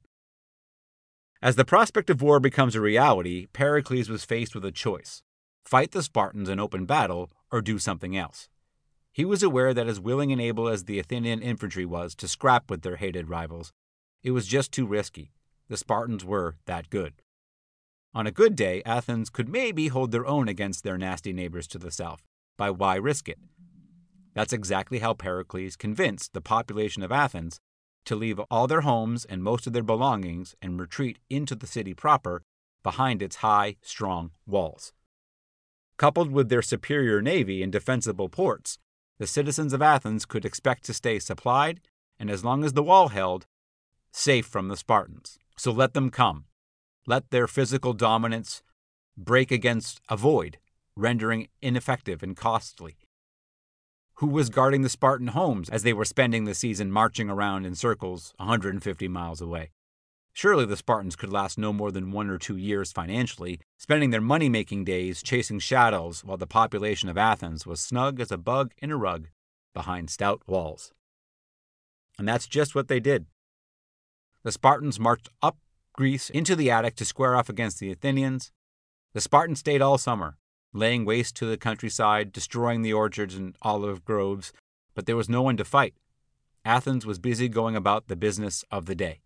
As 1.42 1.56
the 1.56 1.66
prospect 1.66 2.10
of 2.10 2.22
war 2.22 2.40
becomes 2.40 2.76
a 2.76 2.82
reality, 2.82 3.48
Pericles 3.48 4.10
was 4.10 4.26
faced 4.26 4.56
with 4.56 4.66
a 4.66 4.72
choice 4.72 5.22
fight 5.66 5.92
the 5.92 6.04
Spartans 6.04 6.48
in 6.48 6.60
open 6.60 6.86
battle 6.86 7.32
or 7.52 7.60
do 7.60 7.80
something 7.80 8.16
else. 8.16 8.50
He 9.12 9.26
was 9.26 9.42
aware 9.42 9.74
that 9.74 9.88
as 9.88 10.00
willing 10.00 10.32
and 10.32 10.40
able 10.40 10.68
as 10.68 10.84
the 10.84 11.00
Athenian 11.00 11.42
infantry 11.42 11.86
was 11.86 12.14
to 12.16 12.28
scrap 12.28 12.70
with 12.70 12.84
their 12.84 12.98
hated 12.98 13.30
rivals, 13.30 13.74
it 14.22 14.32
was 14.32 14.46
just 14.46 14.72
too 14.72 14.86
risky. 14.86 15.32
The 15.68 15.78
Spartans 15.78 16.24
were 16.24 16.58
that 16.66 16.90
good. 16.90 17.14
On 18.14 18.28
a 18.28 18.32
good 18.32 18.56
day, 18.56 18.84
Athens 18.86 19.30
could 19.30 19.50
maybe 19.50 19.88
hold 19.88 20.12
their 20.12 20.26
own 20.26 20.48
against 20.48 20.84
their 20.84 20.98
nasty 20.98 21.34
neighbors 21.34 21.68
to 21.68 21.80
the 21.80 21.92
south. 21.92 22.22
By 22.58 22.70
why 22.72 22.96
risk 22.96 23.28
it? 23.28 23.40
That's 24.36 24.54
exactly 24.54 25.00
how 25.00 25.14
Pericles 25.14 25.76
convinced 25.76 26.34
the 26.34 26.42
population 26.42 27.02
of 27.02 27.12
Athens 27.12 27.60
to 28.04 28.16
leave 28.16 28.40
all 28.52 28.68
their 28.68 28.82
homes 28.82 29.26
and 29.26 29.42
most 29.42 29.66
of 29.66 29.74
their 29.74 29.82
belongings 29.82 30.56
and 30.62 30.80
retreat 30.80 31.18
into 31.30 31.56
the 31.56 31.66
city 31.66 31.94
proper 31.94 32.44
behind 32.84 33.24
its 33.24 33.38
high, 33.38 33.78
strong 33.82 34.32
walls. 34.46 34.94
Coupled 35.98 36.32
with 36.32 36.50
their 36.50 36.62
superior 36.62 37.22
navy 37.22 37.64
and 37.64 37.72
defensible 37.72 38.30
ports, 38.30 38.78
the 39.18 39.26
citizens 39.26 39.72
of 39.72 39.82
Athens 39.82 40.26
could 40.26 40.46
expect 40.46 40.84
to 40.86 40.94
stay 40.94 41.18
supplied 41.18 41.80
and, 42.20 42.30
as 42.30 42.44
long 42.44 42.64
as 42.64 42.74
the 42.74 42.84
wall 42.84 43.08
held, 43.08 43.48
safe 44.12 44.46
from 44.46 44.68
the 44.68 44.78
Spartans. 44.78 45.40
So 45.58 45.72
let 45.72 45.94
them 45.94 46.10
come. 46.10 46.46
Let 47.08 47.32
their 47.32 47.48
physical 47.48 47.94
dominance 47.94 48.62
break 49.18 49.52
against 49.52 50.02
a 50.10 50.18
void, 50.18 50.58
rendering 50.98 51.48
ineffective 51.62 52.22
and 52.22 52.36
costly. 52.36 52.98
Who 54.20 54.28
was 54.28 54.50
guarding 54.50 54.82
the 54.82 54.88
Spartan 54.88 55.28
homes 55.28 55.70
as 55.70 55.84
they 55.84 55.92
were 55.92 56.06
spending 56.06 56.46
the 56.46 56.54
season 56.54 56.90
marching 56.90 57.30
around 57.30 57.66
in 57.66 57.76
circles 57.76 58.34
150 58.38 59.10
miles 59.10 59.42
away? 59.42 59.72
Surely 60.32 60.66
the 60.66 60.78
Spartans 60.78 61.18
could 61.18 61.34
last 61.34 61.58
no 61.58 61.74
more 61.74 61.92
than 61.92 62.14
one 62.14 62.30
or 62.30 62.38
two 62.38 62.56
years 62.56 62.94
financially, 62.94 63.60
spending 63.78 64.12
their 64.12 64.22
money 64.22 64.48
making 64.48 64.86
days 64.86 65.22
chasing 65.22 65.60
shadows 65.60 66.24
while 66.24 66.38
the 66.38 66.48
population 66.48 67.10
of 67.10 67.18
Athens 67.18 67.66
was 67.66 67.82
snug 67.82 68.22
as 68.22 68.32
a 68.32 68.38
bug 68.38 68.72
in 68.78 68.90
a 68.90 68.96
rug 68.96 69.28
behind 69.74 70.10
stout 70.10 70.42
walls. 70.48 70.94
And 72.18 72.26
that's 72.26 72.48
just 72.48 72.74
what 72.74 72.88
they 72.88 73.02
did. 73.02 73.26
The 74.46 74.54
Spartans 74.54 74.98
marched 74.98 75.28
up 75.42 75.58
Greece 75.92 76.30
into 76.30 76.56
the 76.56 76.72
Attic 76.72 76.96
to 76.96 77.06
square 77.06 77.36
off 77.36 77.50
against 77.50 77.82
the 77.82 77.92
Athenians. 77.92 78.54
The 79.14 79.20
Spartans 79.20 79.60
stayed 79.60 79.82
all 79.82 79.98
summer, 79.98 80.38
laying 80.76 81.06
waste 81.06 81.36
to 81.38 81.46
the 81.46 81.58
countryside, 81.58 82.32
destroying 82.32 82.82
the 82.82 82.94
orchards 82.94 83.36
and 83.36 83.56
olive 83.62 84.04
groves, 84.04 84.52
but 84.94 85.06
there 85.06 85.16
was 85.16 85.30
no 85.30 85.42
one 85.42 85.58
to 85.58 85.66
fight. 85.66 85.94
Athens 86.64 87.06
was 87.06 87.20
busy 87.20 87.48
going 87.48 87.76
about 87.76 88.08
the 88.08 88.16
business 88.16 88.64
of 88.72 88.86
the 88.86 88.96
day. 88.96 89.22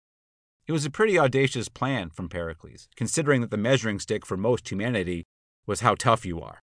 It 0.67 0.71
was 0.71 0.85
a 0.85 0.91
pretty 0.91 1.17
audacious 1.17 1.67
plan 1.67 2.11
from 2.11 2.29
Pericles, 2.29 2.87
considering 2.95 3.41
that 3.41 3.49
the 3.49 3.57
measuring 3.57 3.99
stick 3.99 4.25
for 4.25 4.37
most 4.37 4.69
humanity 4.69 5.25
was 5.65 5.79
how 5.79 5.95
tough 5.95 6.25
you 6.25 6.39
are. 6.39 6.61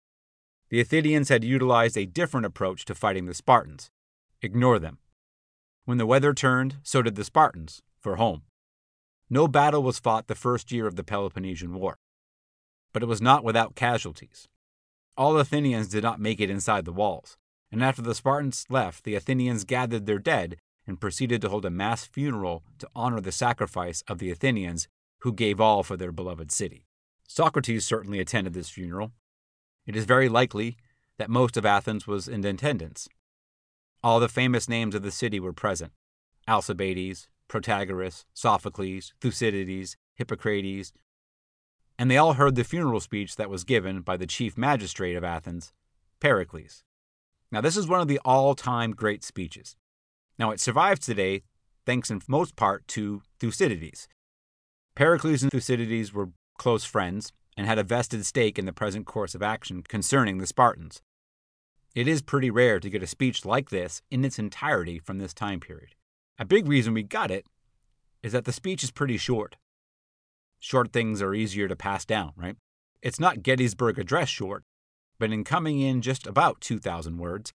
The 0.69 0.79
Athenians 0.79 1.29
had 1.29 1.43
utilized 1.43 1.97
a 1.97 2.05
different 2.05 2.45
approach 2.45 2.85
to 2.85 2.95
fighting 2.95 3.25
the 3.25 3.33
Spartans 3.33 3.89
ignore 4.41 4.77
them. 4.77 4.99
When 5.85 5.97
the 5.97 6.05
weather 6.05 6.33
turned, 6.33 6.77
so 6.83 7.01
did 7.01 7.15
the 7.15 7.23
Spartans, 7.23 7.81
for 7.99 8.17
home. 8.17 8.43
No 9.29 9.47
battle 9.47 9.81
was 9.81 9.99
fought 9.99 10.27
the 10.27 10.35
first 10.35 10.71
year 10.71 10.85
of 10.85 10.95
the 10.95 11.03
Peloponnesian 11.03 11.73
War. 11.73 11.97
But 12.93 13.01
it 13.01 13.07
was 13.07 13.21
not 13.21 13.43
without 13.43 13.75
casualties. 13.75 14.47
All 15.17 15.37
Athenians 15.37 15.87
did 15.87 16.03
not 16.03 16.19
make 16.19 16.39
it 16.41 16.49
inside 16.49 16.85
the 16.85 16.91
walls, 16.91 17.37
and 17.71 17.83
after 17.83 18.01
the 18.01 18.15
Spartans 18.15 18.65
left, 18.69 19.03
the 19.03 19.15
Athenians 19.15 19.63
gathered 19.63 20.05
their 20.05 20.19
dead 20.19 20.57
and 20.85 20.99
proceeded 20.99 21.41
to 21.41 21.49
hold 21.49 21.65
a 21.65 21.69
mass 21.69 22.05
funeral 22.05 22.63
to 22.79 22.89
honor 22.95 23.21
the 23.21 23.31
sacrifice 23.31 24.03
of 24.07 24.19
the 24.19 24.29
Athenians 24.29 24.87
who 25.19 25.33
gave 25.33 25.61
all 25.61 25.83
for 25.83 25.97
their 25.97 26.11
beloved 26.11 26.51
city. 26.51 26.85
Socrates 27.27 27.85
certainly 27.85 28.19
attended 28.19 28.53
this 28.53 28.69
funeral. 28.69 29.11
It 29.87 29.95
is 29.95 30.05
very 30.05 30.29
likely 30.29 30.77
that 31.17 31.29
most 31.29 31.57
of 31.57 31.65
Athens 31.65 32.05
was 32.05 32.27
in 32.27 32.45
attendance. 32.45 33.07
All 34.03 34.19
the 34.19 34.29
famous 34.29 34.69
names 34.69 34.93
of 34.93 35.01
the 35.01 35.11
city 35.11 35.39
were 35.39 35.53
present 35.53 35.93
Alcibiades, 36.47 37.27
Protagoras, 37.47 38.25
Sophocles, 38.33 39.13
Thucydides, 39.21 39.97
Hippocrates, 40.13 40.93
and 41.97 42.09
they 42.09 42.17
all 42.17 42.33
heard 42.33 42.55
the 42.55 42.63
funeral 42.63 42.99
speech 42.99 43.35
that 43.35 43.49
was 43.49 43.63
given 43.63 44.01
by 44.01 44.17
the 44.17 44.27
chief 44.27 44.57
magistrate 44.57 45.15
of 45.15 45.23
Athens, 45.23 45.73
Pericles. 46.19 46.83
Now, 47.51 47.61
this 47.61 47.77
is 47.77 47.87
one 47.87 48.01
of 48.01 48.07
the 48.07 48.19
all 48.25 48.55
time 48.55 48.91
great 48.91 49.23
speeches. 49.23 49.75
Now, 50.37 50.51
it 50.51 50.59
survives 50.59 51.05
today 51.05 51.43
thanks 51.85 52.09
in 52.09 52.21
most 52.27 52.55
part 52.55 52.87
to 52.89 53.21
Thucydides. 53.39 54.07
Pericles 54.95 55.43
and 55.43 55.51
Thucydides 55.51 56.13
were 56.13 56.29
close 56.57 56.83
friends 56.83 57.31
and 57.57 57.67
had 57.67 57.77
a 57.77 57.83
vested 57.83 58.25
stake 58.25 58.59
in 58.59 58.65
the 58.65 58.73
present 58.73 59.05
course 59.05 59.35
of 59.35 59.43
action 59.43 59.83
concerning 59.83 60.37
the 60.37 60.47
Spartans. 60.47 61.01
It 61.93 62.07
is 62.07 62.21
pretty 62.21 62.49
rare 62.49 62.79
to 62.79 62.89
get 62.89 63.03
a 63.03 63.07
speech 63.07 63.45
like 63.45 63.69
this 63.69 64.01
in 64.11 64.25
its 64.25 64.37
entirety 64.37 64.99
from 64.99 65.19
this 65.19 65.33
time 65.33 65.61
period. 65.61 65.95
A 66.37 66.43
big 66.43 66.67
reason 66.67 66.93
we 66.93 67.03
got 67.03 67.31
it 67.31 67.45
is 68.21 68.33
that 68.33 68.43
the 68.43 68.51
speech 68.51 68.83
is 68.83 68.91
pretty 68.91 69.17
short. 69.17 69.55
Short 70.65 70.91
things 70.91 71.21
are 71.21 71.35
easier 71.35 71.67
to 71.67 71.75
pass 71.75 72.05
down, 72.05 72.31
right? 72.35 72.55
It's 73.03 73.19
not 73.19 73.43
Gettysburg 73.43 73.99
Address 73.99 74.29
short, 74.29 74.63
but 75.19 75.31
in 75.31 75.43
coming 75.43 75.79
in 75.79 76.01
just 76.01 76.25
about 76.25 76.59
2,000 76.59 77.19
words, 77.19 77.53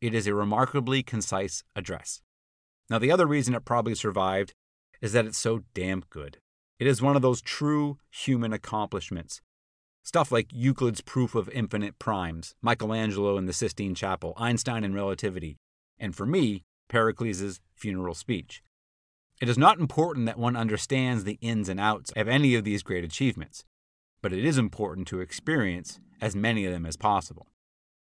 it 0.00 0.14
is 0.14 0.26
a 0.26 0.34
remarkably 0.34 1.02
concise 1.02 1.64
address. 1.76 2.22
Now, 2.88 2.98
the 2.98 3.12
other 3.12 3.26
reason 3.26 3.54
it 3.54 3.66
probably 3.66 3.94
survived 3.94 4.54
is 5.02 5.12
that 5.12 5.26
it's 5.26 5.36
so 5.36 5.64
damn 5.74 6.02
good. 6.08 6.38
It 6.78 6.86
is 6.86 7.02
one 7.02 7.14
of 7.14 7.20
those 7.20 7.42
true 7.42 7.98
human 8.10 8.54
accomplishments. 8.54 9.42
Stuff 10.02 10.32
like 10.32 10.48
Euclid's 10.50 11.02
proof 11.02 11.34
of 11.34 11.50
infinite 11.50 11.98
primes, 11.98 12.54
Michelangelo 12.62 13.36
in 13.36 13.44
the 13.44 13.52
Sistine 13.52 13.94
Chapel, 13.94 14.32
Einstein 14.38 14.82
in 14.82 14.94
relativity, 14.94 15.58
and 15.98 16.16
for 16.16 16.24
me, 16.24 16.64
Pericles' 16.88 17.60
funeral 17.74 18.14
speech. 18.14 18.62
It 19.40 19.48
is 19.48 19.58
not 19.58 19.78
important 19.78 20.26
that 20.26 20.38
one 20.38 20.56
understands 20.56 21.24
the 21.24 21.38
ins 21.42 21.68
and 21.68 21.78
outs 21.78 22.10
of 22.16 22.26
any 22.26 22.54
of 22.54 22.64
these 22.64 22.82
great 22.82 23.04
achievements, 23.04 23.64
but 24.22 24.32
it 24.32 24.44
is 24.44 24.56
important 24.56 25.06
to 25.08 25.20
experience 25.20 26.00
as 26.20 26.34
many 26.34 26.64
of 26.64 26.72
them 26.72 26.86
as 26.86 26.96
possible. 26.96 27.46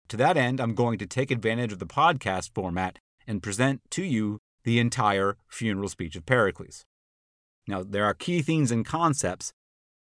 To 0.10 0.18
that 0.18 0.36
end, 0.36 0.60
I'm 0.60 0.74
going 0.74 0.98
to 0.98 1.06
take 1.06 1.30
advantage 1.30 1.72
of 1.72 1.80
the 1.80 1.86
podcast 1.86 2.50
format 2.56 2.98
and 3.28 3.44
present 3.44 3.82
to 3.92 4.04
you 4.04 4.40
the 4.64 4.80
entire 4.80 5.38
funeral 5.48 5.90
speech 5.90 6.16
of 6.16 6.26
Pericles. 6.26 6.86
Now, 7.68 7.84
there 7.84 8.06
are 8.06 8.16
key 8.16 8.42
themes 8.42 8.72
and 8.72 8.86
concepts 8.86 9.54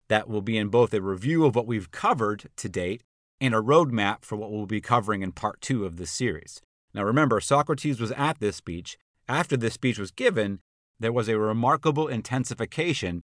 that 0.10 0.30
will 0.30 0.42
be 0.42 0.58
in 0.58 0.70
both 0.70 0.94
a 0.94 1.02
review 1.02 1.46
of 1.46 1.56
what 1.56 1.68
we've 1.68 1.92
covered 1.92 2.50
to 2.58 2.70
date 2.70 3.02
and 3.42 3.54
a 3.54 3.62
roadmap 3.62 4.24
for 4.24 4.36
what 4.36 4.52
we'll 4.52 4.68
be 4.68 4.82
covering 4.82 5.24
in 5.24 5.32
part 5.32 5.62
two 5.62 5.84
of 5.84 5.98
this 5.98 6.12
series. 6.12 6.62
Now, 6.94 7.04
remember, 7.04 7.40
Socrates 7.40 8.00
was 8.00 8.12
at 8.12 8.40
this 8.40 8.56
speech. 8.56 8.98
After 9.28 9.58
this 9.58 9.74
speech 9.74 10.00
was 10.00 10.12
given, 10.12 10.60
there 11.00 11.14
was 11.14 11.30
a 11.30 11.38
remarkable 11.38 12.08
intensification 12.08 13.22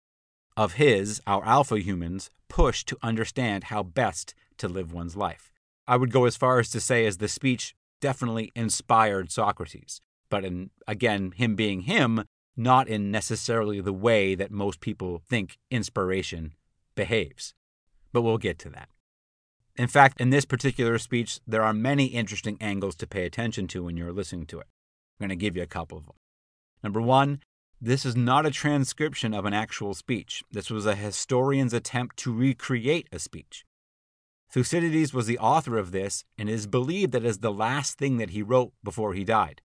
of 0.56 0.75
his, 0.75 1.20
our 1.26 1.44
alpha 1.44 1.80
humans, 1.80 2.30
push 2.49 2.85
to 2.85 2.96
understand 3.02 3.64
how 3.64 3.82
best 3.82 4.35
to 4.58 4.68
live 4.68 4.92
one's 4.92 5.16
life. 5.16 5.52
I 5.87 5.96
would 5.96 6.11
go 6.11 6.25
as 6.25 6.37
far 6.37 6.58
as 6.58 6.70
to 6.70 6.80
say 6.80 7.06
as 7.06 7.18
the 7.18 7.28
speech 7.28 7.75
definitely 8.00 8.52
inspired 8.54 9.30
Socrates, 9.30 10.00
but 10.30 10.44
in 10.44 10.70
again 10.87 11.32
him 11.32 11.54
being 11.54 11.82
him, 11.82 12.25
not 12.56 12.88
in 12.88 13.11
necessarily 13.11 13.80
the 13.80 13.92
way 13.92 14.35
that 14.35 14.50
most 14.50 14.80
people 14.80 15.23
think 15.28 15.58
inspiration 15.70 16.54
behaves. 16.94 17.54
But 18.12 18.23
we'll 18.23 18.38
get 18.38 18.58
to 18.61 18.70
that. 18.70 18.88
In 19.76 19.88
fact, 19.88 20.20
in 20.20 20.30
this 20.30 20.46
particular 20.46 20.96
speech, 20.99 21.40
there 21.46 21.62
are 21.62 21.75
many 21.75 22.06
interesting 22.06 22.56
angles 22.61 22.96
to 22.96 23.06
pay 23.06 23.26
attention 23.26 23.66
to 23.68 23.85
when 23.85 23.96
you're 23.96 24.12
listening 24.12 24.46
to 24.46 24.61
it. 24.61 24.66
I'm 25.20 25.28
going 25.28 25.38
to 25.38 25.44
give 25.44 25.54
you 25.54 25.62
a 25.62 25.66
couple 25.66 25.99
of 25.99 26.06
them. 26.06 26.16
Number 26.82 27.00
one, 27.00 27.40
this 27.80 28.06
is 28.06 28.16
not 28.16 28.47
a 28.47 28.50
transcription 28.50 29.35
of 29.35 29.45
an 29.45 29.52
actual 29.52 29.92
speech. 29.92 30.42
This 30.50 30.71
was 30.71 30.87
a 30.87 30.95
historian's 30.95 31.75
attempt 31.75 32.16
to 32.18 32.33
recreate 32.33 33.09
a 33.12 33.18
speech. 33.18 33.64
Thucydides 34.49 35.12
was 35.12 35.26
the 35.26 35.38
author 35.38 35.76
of 35.76 35.92
this 35.92 36.25
and 36.38 36.49
it 36.49 36.52
is 36.52 36.66
believed 36.66 37.12
that 37.12 37.25
it 37.25 37.28
is 37.28 37.38
the 37.38 37.52
last 37.52 37.99
thing 37.99 38.16
that 38.16 38.30
he 38.30 38.42
wrote 38.42 38.73
before 38.83 39.12
he 39.12 39.25
died. 39.25 39.61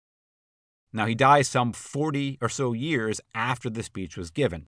Now, 0.91 1.05
he 1.05 1.13
dies 1.13 1.47
some 1.47 1.71
40 1.71 2.39
or 2.41 2.49
so 2.49 2.73
years 2.73 3.21
after 3.35 3.69
the 3.69 3.83
speech 3.83 4.17
was 4.17 4.31
given. 4.31 4.67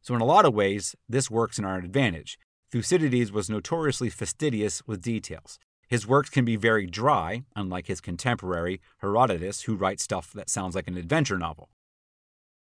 So, 0.00 0.14
in 0.16 0.20
a 0.20 0.24
lot 0.24 0.44
of 0.44 0.54
ways, 0.54 0.96
this 1.08 1.30
works 1.30 1.58
in 1.58 1.64
our 1.64 1.78
advantage. 1.78 2.36
Thucydides 2.72 3.30
was 3.30 3.48
notoriously 3.48 4.10
fastidious 4.10 4.82
with 4.88 5.02
details. 5.02 5.60
His 5.86 6.06
works 6.06 6.30
can 6.30 6.44
be 6.44 6.56
very 6.56 6.86
dry, 6.86 7.44
unlike 7.54 7.86
his 7.86 8.00
contemporary, 8.00 8.80
Herodotus, 8.98 9.62
who 9.62 9.76
writes 9.76 10.02
stuff 10.02 10.32
that 10.32 10.50
sounds 10.50 10.74
like 10.74 10.88
an 10.88 10.96
adventure 10.96 11.38
novel. 11.38 11.68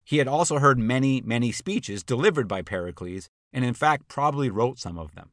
He 0.08 0.20
had 0.20 0.28
also 0.30 0.60
heard 0.60 0.80
many, 0.80 1.20
many 1.20 1.52
speeches 1.52 2.02
delivered 2.02 2.48
by 2.48 2.62
Pericles, 2.62 3.28
and 3.52 3.66
in 3.66 3.74
fact 3.74 4.08
probably 4.08 4.50
wrote 4.50 4.80
some 4.80 4.98
of 4.98 5.16
them. 5.16 5.32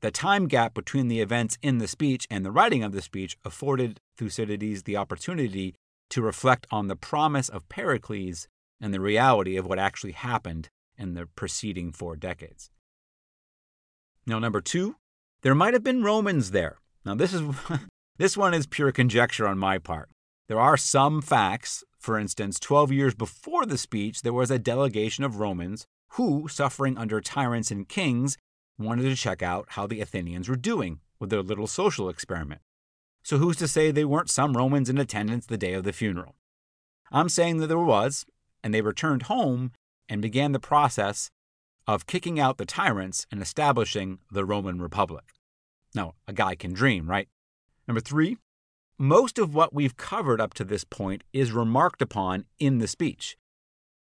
The 0.00 0.10
time 0.10 0.48
gap 0.48 0.72
between 0.72 1.08
the 1.08 1.20
events 1.20 1.58
in 1.60 1.76
the 1.76 1.86
speech 1.86 2.26
and 2.30 2.42
the 2.42 2.50
writing 2.50 2.82
of 2.82 2.92
the 2.92 3.02
speech 3.02 3.36
afforded 3.44 4.00
Thucydides 4.16 4.84
the 4.84 4.96
opportunity 4.96 5.74
to 6.08 6.22
reflect 6.22 6.66
on 6.70 6.88
the 6.88 6.96
promise 6.96 7.50
of 7.50 7.68
Pericles 7.68 8.48
and 8.80 8.94
the 8.94 9.00
reality 9.00 9.58
of 9.58 9.66
what 9.66 9.78
actually 9.78 10.12
happened 10.12 10.70
in 10.96 11.12
the 11.12 11.26
preceding 11.26 11.92
four 11.92 12.16
decades. 12.16 12.70
Now, 14.26 14.38
number 14.38 14.62
two, 14.62 14.96
there 15.42 15.54
might 15.54 15.74
have 15.74 15.84
been 15.84 16.02
Romans 16.02 16.52
there. 16.52 16.78
Now, 17.04 17.14
this 17.14 17.34
is 17.34 17.42
this 18.16 18.38
one 18.38 18.54
is 18.54 18.66
pure 18.66 18.90
conjecture 18.90 19.46
on 19.46 19.58
my 19.58 19.76
part. 19.76 20.08
There 20.48 20.60
are 20.60 20.76
some 20.76 21.20
facts. 21.22 21.84
For 21.98 22.18
instance, 22.18 22.58
12 22.58 22.92
years 22.92 23.14
before 23.14 23.66
the 23.66 23.76
speech, 23.76 24.22
there 24.22 24.32
was 24.32 24.50
a 24.50 24.58
delegation 24.58 25.24
of 25.24 25.40
Romans 25.40 25.86
who, 26.12 26.48
suffering 26.48 26.96
under 26.96 27.20
tyrants 27.20 27.70
and 27.70 27.88
kings, 27.88 28.38
wanted 28.78 29.02
to 29.02 29.16
check 29.16 29.42
out 29.42 29.66
how 29.70 29.86
the 29.86 30.00
Athenians 30.00 30.48
were 30.48 30.56
doing 30.56 31.00
with 31.18 31.30
their 31.30 31.42
little 31.42 31.66
social 31.66 32.08
experiment. 32.08 32.62
So 33.22 33.36
who's 33.38 33.56
to 33.56 33.68
say 33.68 33.90
they 33.90 34.04
weren't 34.04 34.30
some 34.30 34.56
Romans 34.56 34.88
in 34.88 34.96
attendance 34.96 35.44
the 35.44 35.58
day 35.58 35.74
of 35.74 35.84
the 35.84 35.92
funeral? 35.92 36.36
I'm 37.10 37.28
saying 37.28 37.58
that 37.58 37.66
there 37.66 37.78
was, 37.78 38.24
and 38.62 38.72
they 38.72 38.80
returned 38.80 39.24
home 39.24 39.72
and 40.08 40.22
began 40.22 40.52
the 40.52 40.60
process 40.60 41.30
of 41.86 42.06
kicking 42.06 42.40
out 42.40 42.56
the 42.56 42.64
tyrants 42.64 43.26
and 43.30 43.42
establishing 43.42 44.18
the 44.30 44.44
Roman 44.44 44.80
Republic. 44.80 45.24
Now, 45.94 46.14
a 46.26 46.32
guy 46.32 46.54
can 46.54 46.72
dream, 46.72 47.10
right? 47.10 47.28
Number 47.86 48.00
three, 48.00 48.38
most 48.98 49.38
of 49.38 49.54
what 49.54 49.72
we've 49.72 49.96
covered 49.96 50.40
up 50.40 50.54
to 50.54 50.64
this 50.64 50.82
point 50.82 51.22
is 51.32 51.52
remarked 51.52 52.02
upon 52.02 52.44
in 52.58 52.78
the 52.78 52.88
speech. 52.88 53.36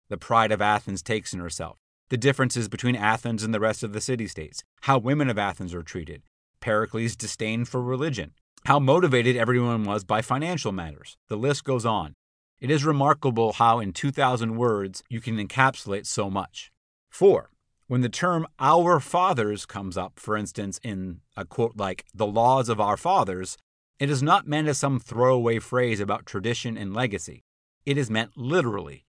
The 0.08 0.16
pride 0.16 0.50
of 0.50 0.60
Athens 0.60 1.00
takes 1.00 1.32
in 1.32 1.38
herself, 1.38 1.78
the 2.08 2.16
differences 2.16 2.68
between 2.68 2.96
Athens 2.96 3.44
and 3.44 3.54
the 3.54 3.60
rest 3.60 3.84
of 3.84 3.92
the 3.92 4.00
city 4.00 4.26
states, 4.26 4.64
how 4.82 4.98
women 4.98 5.30
of 5.30 5.38
Athens 5.38 5.72
are 5.72 5.84
treated, 5.84 6.22
Pericles' 6.60 7.14
disdain 7.14 7.64
for 7.64 7.80
religion, 7.80 8.32
how 8.64 8.80
motivated 8.80 9.36
everyone 9.36 9.84
was 9.84 10.02
by 10.02 10.22
financial 10.22 10.72
matters. 10.72 11.16
The 11.28 11.36
list 11.36 11.62
goes 11.62 11.86
on. 11.86 12.14
It 12.60 12.70
is 12.70 12.84
remarkable 12.84 13.52
how, 13.54 13.78
in 13.78 13.92
2,000 13.92 14.56
words, 14.56 15.04
you 15.08 15.20
can 15.20 15.36
encapsulate 15.36 16.06
so 16.06 16.28
much. 16.28 16.72
Four, 17.08 17.50
when 17.86 18.00
the 18.00 18.08
term 18.08 18.46
our 18.58 18.98
fathers 18.98 19.66
comes 19.66 19.96
up, 19.96 20.18
for 20.18 20.36
instance, 20.36 20.80
in 20.82 21.20
a 21.36 21.44
quote 21.44 21.76
like 21.76 22.04
the 22.12 22.26
laws 22.26 22.68
of 22.68 22.80
our 22.80 22.96
fathers, 22.96 23.56
it 24.00 24.10
is 24.10 24.22
not 24.22 24.48
meant 24.48 24.66
as 24.66 24.78
some 24.78 24.98
throwaway 24.98 25.58
phrase 25.58 26.00
about 26.00 26.26
tradition 26.26 26.76
and 26.76 26.94
legacy. 26.94 27.44
It 27.84 27.98
is 27.98 28.10
meant 28.10 28.36
literally, 28.36 29.04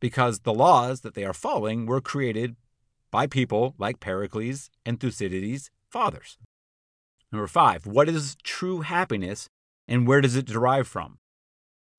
because 0.00 0.40
the 0.40 0.54
laws 0.54 1.02
that 1.02 1.14
they 1.14 1.24
are 1.24 1.34
following 1.34 1.86
were 1.86 2.00
created 2.00 2.56
by 3.10 3.26
people 3.26 3.74
like 3.78 4.00
Pericles 4.00 4.70
and 4.84 4.98
Thucydides' 4.98 5.70
fathers. 5.88 6.38
Number 7.30 7.46
five, 7.46 7.86
what 7.86 8.08
is 8.08 8.36
true 8.42 8.80
happiness 8.80 9.48
and 9.86 10.06
where 10.06 10.20
does 10.20 10.36
it 10.36 10.46
derive 10.46 10.88
from? 10.88 11.18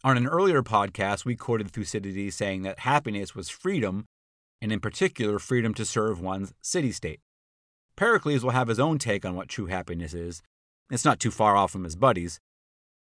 On 0.03 0.17
an 0.17 0.27
earlier 0.27 0.63
podcast, 0.63 1.25
we 1.25 1.35
quoted 1.35 1.71
Thucydides 1.71 2.35
saying 2.35 2.63
that 2.63 2.79
happiness 2.79 3.35
was 3.35 3.49
freedom, 3.49 4.05
and 4.61 4.71
in 4.71 4.79
particular, 4.79 5.39
freedom 5.39 5.73
to 5.75 5.85
serve 5.85 6.21
one's 6.21 6.53
city 6.61 6.91
state. 6.91 7.19
Pericles 7.95 8.43
will 8.43 8.51
have 8.51 8.67
his 8.67 8.79
own 8.79 8.97
take 8.97 9.25
on 9.25 9.35
what 9.35 9.47
true 9.47 9.67
happiness 9.67 10.13
is, 10.13 10.41
it's 10.89 11.05
not 11.05 11.19
too 11.19 11.31
far 11.31 11.55
off 11.55 11.71
from 11.71 11.83
his 11.83 11.95
buddies. 11.95 12.39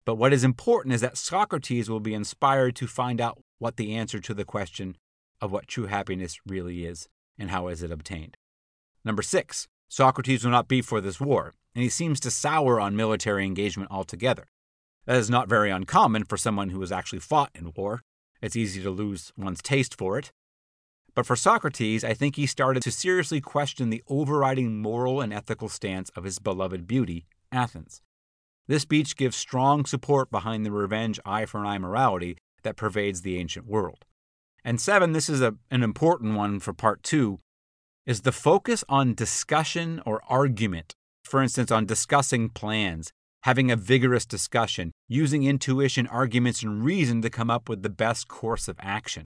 But 0.05 0.17
what 0.17 0.33
is 0.33 0.45
important 0.45 0.95
is 0.95 1.01
that 1.01 1.17
Socrates 1.17 1.89
will 1.89 2.01
be 2.01 2.15
inspired 2.15 2.77
to 2.77 2.87
find 2.87 3.21
out 3.21 3.41
what 3.59 3.77
the 3.77 3.95
answer 3.95 4.21
to 4.21 4.35
the 4.35 4.45
question 4.45 4.97
of 5.41 5.53
what 5.53 5.67
true 5.67 5.87
happiness 5.87 6.39
really 6.47 6.85
is 6.85 7.09
and 7.39 7.51
how 7.51 7.69
is 7.69 7.83
it 7.83 7.91
obtained. 7.91 8.37
Number 9.05 9.23
six, 9.23 9.67
Socrates 9.89 10.45
will 10.45 10.51
not 10.51 10.69
be 10.69 10.83
for 10.83 11.01
this 11.01 11.21
war, 11.21 11.55
and 11.75 11.83
he 11.83 11.89
seems 11.89 12.21
to 12.21 12.31
sour 12.31 12.81
on 12.81 12.97
military 12.97 13.45
engagement 13.45 13.91
altogether. 13.91 14.47
That 15.07 15.17
is 15.17 15.31
not 15.31 15.49
very 15.49 15.71
uncommon 15.71 16.25
for 16.25 16.37
someone 16.37 16.71
who 16.71 16.81
has 16.81 16.93
actually 16.93 17.21
fought 17.21 17.51
in 17.55 17.73
war. 17.77 18.03
It's 18.41 18.57
easy 18.57 18.83
to 18.83 18.91
lose 18.91 19.33
one's 19.37 19.63
taste 19.63 19.97
for 19.97 20.19
it. 20.19 20.33
But 21.15 21.27
for 21.27 21.37
Socrates, 21.37 22.03
I 22.03 22.15
think 22.15 22.37
he 22.37 22.47
started 22.47 22.83
to 22.83 22.91
seriously 22.91 23.41
question 23.41 23.91
the 23.91 24.03
overriding 24.09 24.81
moral 24.83 25.21
and 25.21 25.33
ethical 25.33 25.69
stance 25.69 26.11
of 26.11 26.25
his 26.25 26.39
beloved 26.39 26.87
beauty, 26.87 27.27
Athens. 27.55 28.03
This 28.67 28.83
speech 28.83 29.17
gives 29.17 29.37
strong 29.37 29.85
support 29.85 30.31
behind 30.31 30.65
the 30.65 30.73
revenge 30.73 31.21
eye 31.25 31.47
for 31.47 31.61
an 31.61 31.67
eye 31.67 31.79
morality 31.79 32.37
that 32.63 32.77
pervades 32.77 33.23
the 33.23 33.39
ancient 33.39 33.67
world. 33.67 34.05
And 34.65 34.81
seven, 34.81 35.13
this 35.13 35.29
is 35.29 35.41
a, 35.41 35.55
an 35.71 35.83
important 35.83 36.35
one 36.35 36.59
for 36.59 36.73
part 36.73 37.03
two, 37.03 37.41
is 38.07 38.23
the 38.23 38.33
focus 38.33 38.83
on 38.89 39.15
discussion 39.15 40.01
or 40.05 40.23
argument. 40.29 40.95
For 41.23 41.43
instance, 41.43 41.71
on 41.71 41.87
discussing 41.87 42.49
plans, 42.49 43.13
having 43.43 43.71
a 43.71 43.77
vigorous 43.77 44.27
discussion, 44.27 44.93
using 45.09 45.45
intuition, 45.45 46.07
arguments, 46.07 46.63
and 46.63 46.85
reason 46.85 47.23
to 47.23 47.31
come 47.31 47.51
up 47.51 47.69
with 47.69 47.83
the 47.83 47.91
best 47.91 48.29
course 48.29 48.69
of 48.69 48.77
action. 48.81 49.25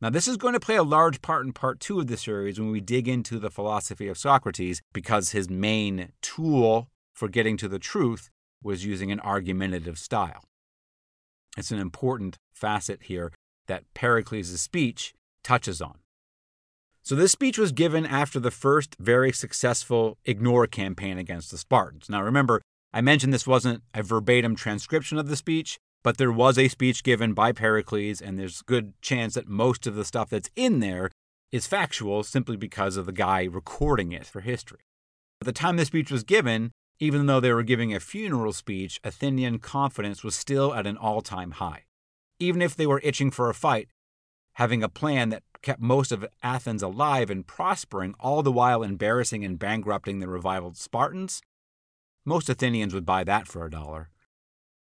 Now, 0.00 0.10
this 0.10 0.28
is 0.28 0.36
going 0.36 0.54
to 0.54 0.60
play 0.60 0.76
a 0.76 0.82
large 0.82 1.22
part 1.22 1.46
in 1.46 1.52
part 1.52 1.80
two 1.80 2.00
of 2.00 2.08
the 2.08 2.16
series 2.16 2.58
when 2.58 2.70
we 2.70 2.80
dig 2.80 3.08
into 3.08 3.38
the 3.38 3.50
philosophy 3.50 4.08
of 4.08 4.18
Socrates, 4.18 4.82
because 4.92 5.30
his 5.30 5.48
main 5.48 6.10
tool 6.20 6.88
for 7.14 7.28
getting 7.28 7.56
to 7.58 7.68
the 7.68 7.78
truth 7.78 8.30
was 8.62 8.84
using 8.84 9.10
an 9.12 9.20
argumentative 9.20 9.98
style. 9.98 10.44
It's 11.56 11.70
an 11.70 11.78
important 11.78 12.36
facet 12.52 13.04
here 13.04 13.32
that 13.66 13.84
Pericles' 13.94 14.60
speech 14.60 15.14
touches 15.42 15.80
on. 15.80 15.98
So, 17.02 17.14
this 17.14 17.32
speech 17.32 17.58
was 17.58 17.70
given 17.70 18.06
after 18.06 18.40
the 18.40 18.50
first 18.50 18.96
very 18.98 19.30
successful 19.30 20.16
ignore 20.24 20.66
campaign 20.66 21.18
against 21.18 21.50
the 21.50 21.58
Spartans. 21.58 22.08
Now, 22.08 22.22
remember, 22.22 22.62
I 22.94 23.02
mentioned 23.02 23.32
this 23.32 23.46
wasn't 23.46 23.82
a 23.92 24.02
verbatim 24.02 24.56
transcription 24.56 25.18
of 25.18 25.28
the 25.28 25.36
speech, 25.36 25.78
but 26.02 26.16
there 26.16 26.32
was 26.32 26.58
a 26.58 26.68
speech 26.68 27.02
given 27.04 27.34
by 27.34 27.52
Pericles, 27.52 28.22
and 28.22 28.38
there's 28.38 28.62
good 28.62 28.94
chance 29.02 29.34
that 29.34 29.48
most 29.48 29.86
of 29.86 29.96
the 29.96 30.04
stuff 30.04 30.30
that's 30.30 30.50
in 30.56 30.80
there 30.80 31.10
is 31.52 31.66
factual 31.66 32.22
simply 32.22 32.56
because 32.56 32.96
of 32.96 33.06
the 33.06 33.12
guy 33.12 33.44
recording 33.44 34.12
it 34.12 34.26
for 34.26 34.40
history. 34.40 34.80
At 35.40 35.46
the 35.46 35.52
time 35.52 35.76
the 35.76 35.84
speech 35.84 36.10
was 36.10 36.24
given, 36.24 36.72
even 37.04 37.26
though 37.26 37.38
they 37.38 37.52
were 37.52 37.62
giving 37.62 37.94
a 37.94 38.00
funeral 38.00 38.54
speech, 38.54 38.98
Athenian 39.04 39.58
confidence 39.58 40.24
was 40.24 40.34
still 40.34 40.72
at 40.72 40.86
an 40.86 40.96
all 40.96 41.20
time 41.20 41.50
high. 41.52 41.84
Even 42.38 42.62
if 42.62 42.74
they 42.74 42.86
were 42.86 43.00
itching 43.04 43.30
for 43.30 43.50
a 43.50 43.54
fight, 43.54 43.88
having 44.54 44.82
a 44.82 44.88
plan 44.88 45.28
that 45.28 45.42
kept 45.60 45.82
most 45.82 46.12
of 46.12 46.26
Athens 46.42 46.82
alive 46.82 47.28
and 47.28 47.46
prospering, 47.46 48.14
all 48.18 48.42
the 48.42 48.50
while 48.50 48.82
embarrassing 48.82 49.44
and 49.44 49.58
bankrupting 49.58 50.20
the 50.20 50.28
reviled 50.28 50.78
Spartans, 50.78 51.42
most 52.24 52.48
Athenians 52.48 52.94
would 52.94 53.04
buy 53.04 53.22
that 53.22 53.46
for 53.46 53.66
a 53.66 53.70
dollar. 53.70 54.08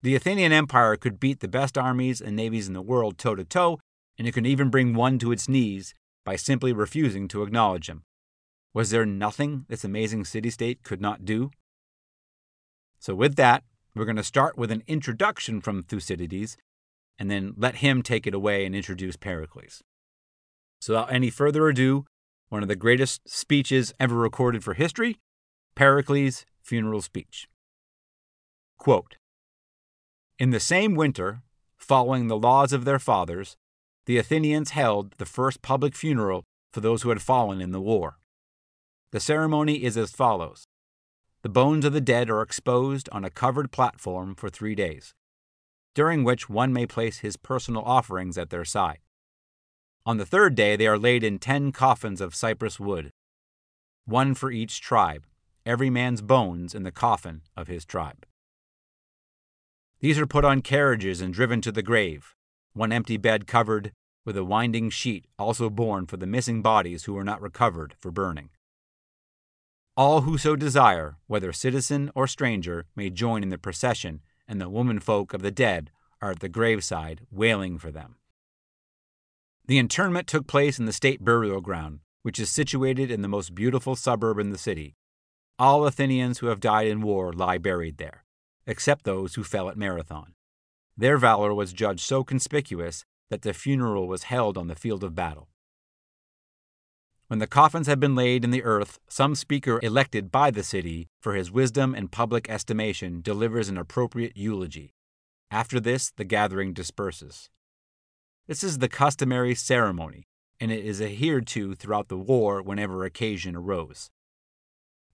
The 0.01 0.15
Athenian 0.15 0.53
Empire 0.53 0.95
could 0.95 1.19
beat 1.19 1.41
the 1.41 1.49
best 1.49 1.77
armies 1.77 2.21
and 2.21 2.37
navies 2.37 2.69
in 2.69 2.73
the 2.73 2.81
world 2.81 3.17
toe 3.17 3.35
to 3.35 3.43
toe, 3.43 3.79
and 4.17 4.25
it 4.25 4.31
could 4.31 4.47
even 4.47 4.69
bring 4.69 4.93
one 4.93 5.19
to 5.19 5.33
its 5.33 5.49
knees 5.49 5.93
by 6.23 6.37
simply 6.37 6.71
refusing 6.71 7.27
to 7.27 7.43
acknowledge 7.43 7.89
him. 7.89 8.03
Was 8.73 8.91
there 8.91 9.05
nothing 9.05 9.65
this 9.67 9.83
amazing 9.83 10.23
city 10.23 10.49
state 10.49 10.83
could 10.83 11.01
not 11.01 11.25
do? 11.25 11.51
So, 13.03 13.13
with 13.13 13.35
that, 13.35 13.65
we're 13.93 14.05
going 14.05 14.15
to 14.15 14.23
start 14.23 14.57
with 14.57 14.71
an 14.71 14.81
introduction 14.87 15.59
from 15.59 15.83
Thucydides 15.83 16.55
and 17.19 17.29
then 17.29 17.53
let 17.57 17.75
him 17.75 18.01
take 18.01 18.25
it 18.25 18.33
away 18.33 18.65
and 18.65 18.73
introduce 18.73 19.17
Pericles. 19.17 19.83
So, 20.79 20.93
without 20.93 21.11
any 21.11 21.29
further 21.29 21.67
ado, 21.67 22.05
one 22.47 22.61
of 22.61 22.69
the 22.69 22.77
greatest 22.77 23.27
speeches 23.27 23.93
ever 23.99 24.15
recorded 24.15 24.63
for 24.63 24.73
history 24.73 25.17
Pericles' 25.75 26.45
funeral 26.61 27.01
speech. 27.01 27.49
Quote 28.77 29.17
In 30.39 30.51
the 30.51 30.61
same 30.61 30.95
winter, 30.95 31.41
following 31.75 32.29
the 32.29 32.37
laws 32.37 32.71
of 32.71 32.85
their 32.85 32.99
fathers, 32.99 33.57
the 34.05 34.17
Athenians 34.17 34.69
held 34.69 35.11
the 35.17 35.25
first 35.25 35.61
public 35.61 35.93
funeral 35.93 36.45
for 36.71 36.79
those 36.79 37.01
who 37.01 37.09
had 37.09 37.21
fallen 37.21 37.59
in 37.59 37.71
the 37.71 37.81
war. 37.81 38.15
The 39.11 39.19
ceremony 39.19 39.83
is 39.83 39.97
as 39.97 40.11
follows 40.11 40.62
the 41.43 41.49
bones 41.49 41.83
of 41.83 41.91
the 41.91 42.01
dead 42.01 42.29
are 42.29 42.41
exposed 42.41 43.09
on 43.11 43.25
a 43.25 43.29
covered 43.29 43.69
platform 43.69 44.33
for 44.33 44.49
three 44.49 44.73
days, 44.73 45.13
during 45.93 46.23
which 46.23 46.49
one 46.49 46.71
may 46.71 46.85
place 46.85 47.19
his 47.19 47.35
personal 47.35 47.83
offerings 47.83 48.37
at 48.37 48.49
their 48.49 48.63
side. 48.63 48.99
On 50.05 50.17
the 50.17 50.25
third 50.25 50.55
day, 50.55 50.77
they 50.77 50.87
are 50.87 50.97
laid 50.97 51.21
in 51.21 51.39
ten 51.39 51.73
coffins 51.73 52.21
of 52.21 52.33
cypress 52.33 52.79
wood, 52.79 53.11
one 54.05 54.33
for 54.33 54.51
each 54.51 54.79
tribe, 54.79 55.25
every 55.65 55.89
man's 55.89 56.21
bones 56.21 56.73
in 56.73 56.83
the 56.83 56.91
coffin 56.91 57.41
of 57.57 57.67
his 57.67 57.85
tribe. 57.85 58.25
These 59.99 60.19
are 60.19 60.27
put 60.27 60.45
on 60.45 60.61
carriages 60.61 61.19
and 61.19 61.33
driven 61.33 61.59
to 61.61 61.71
the 61.73 61.83
grave, 61.83 62.35
one 62.73 62.93
empty 62.93 63.17
bed 63.17 63.47
covered 63.47 63.91
with 64.25 64.37
a 64.37 64.45
winding 64.45 64.89
sheet 64.89 65.25
also 65.37 65.69
borne 65.69 66.05
for 66.05 66.15
the 66.15 66.25
missing 66.25 66.61
bodies 66.61 67.03
who 67.03 67.13
were 67.13 67.23
not 67.25 67.41
recovered 67.41 67.95
for 67.99 68.11
burning. 68.11 68.49
All 69.95 70.21
who 70.21 70.39
so 70.39 70.55
desire, 70.55 71.17
whether 71.27 71.53
citizen 71.53 72.09
or 72.15 72.25
stranger, 72.25 72.85
may 72.95 73.11
join 73.11 73.43
in 73.43 73.49
the 73.49 73.59
procession, 73.59 74.21
and 74.47 74.59
the 74.59 74.69
womenfolk 74.69 75.35
of 75.35 75.43
the 75.43 75.51
dead 75.51 75.91
are 76.19 76.31
at 76.31 76.39
the 76.39 76.49
graveside 76.49 77.27
wailing 77.29 77.77
for 77.77 77.91
them. 77.91 78.15
The 79.67 79.77
interment 79.77 80.27
took 80.27 80.47
place 80.47 80.79
in 80.79 80.85
the 80.85 80.93
state 80.93 81.23
burial 81.23 81.61
ground, 81.61 81.99
which 82.23 82.39
is 82.39 82.49
situated 82.49 83.11
in 83.11 83.21
the 83.21 83.27
most 83.27 83.53
beautiful 83.53 83.95
suburb 83.95 84.39
in 84.39 84.49
the 84.49 84.57
city. 84.57 84.95
All 85.59 85.85
Athenians 85.85 86.39
who 86.39 86.47
have 86.47 86.59
died 86.59 86.87
in 86.87 87.01
war 87.01 87.31
lie 87.31 87.59
buried 87.59 87.97
there, 87.97 88.25
except 88.65 89.05
those 89.05 89.35
who 89.35 89.43
fell 89.43 89.69
at 89.69 89.77
Marathon. 89.77 90.33
Their 90.97 91.19
valor 91.19 91.53
was 91.53 91.71
judged 91.71 92.03
so 92.03 92.23
conspicuous 92.23 93.05
that 93.29 93.43
the 93.43 93.53
funeral 93.53 94.07
was 94.07 94.23
held 94.23 94.57
on 94.57 94.67
the 94.67 94.75
field 94.75 95.03
of 95.03 95.13
battle. 95.13 95.49
When 97.33 97.39
the 97.39 97.47
coffins 97.47 97.87
had 97.87 97.99
been 97.99 98.13
laid 98.13 98.43
in 98.43 98.51
the 98.51 98.61
earth, 98.61 98.99
some 99.07 99.33
speaker 99.33 99.79
elected 99.81 100.31
by 100.31 100.51
the 100.51 100.61
city 100.61 101.07
for 101.19 101.33
his 101.33 101.49
wisdom 101.49 101.95
and 101.95 102.11
public 102.11 102.47
estimation 102.47 103.21
delivers 103.21 103.69
an 103.69 103.77
appropriate 103.79 104.37
eulogy. 104.37 104.93
After 105.49 105.79
this, 105.79 106.11
the 106.11 106.25
gathering 106.25 106.73
disperses. 106.73 107.49
This 108.45 108.63
is 108.63 108.77
the 108.77 108.87
customary 108.87 109.55
ceremony, 109.55 110.27
and 110.59 110.71
it 110.71 110.85
is 110.85 111.01
adhered 111.01 111.47
to 111.47 111.73
throughout 111.73 112.07
the 112.07 112.19
war 112.19 112.61
whenever 112.61 113.03
occasion 113.03 113.55
arose. 113.55 114.11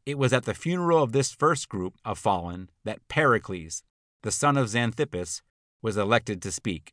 It 0.05 0.17
was 0.17 0.33
at 0.33 0.43
the 0.43 0.53
funeral 0.53 1.01
of 1.01 1.13
this 1.13 1.31
first 1.31 1.69
group 1.69 1.95
of 2.03 2.19
fallen 2.19 2.69
that 2.83 3.07
Pericles, 3.07 3.81
the 4.23 4.31
son 4.31 4.57
of 4.57 4.67
Xanthippus, 4.67 5.41
was 5.81 5.95
elected 5.95 6.41
to 6.41 6.51
speak. 6.51 6.91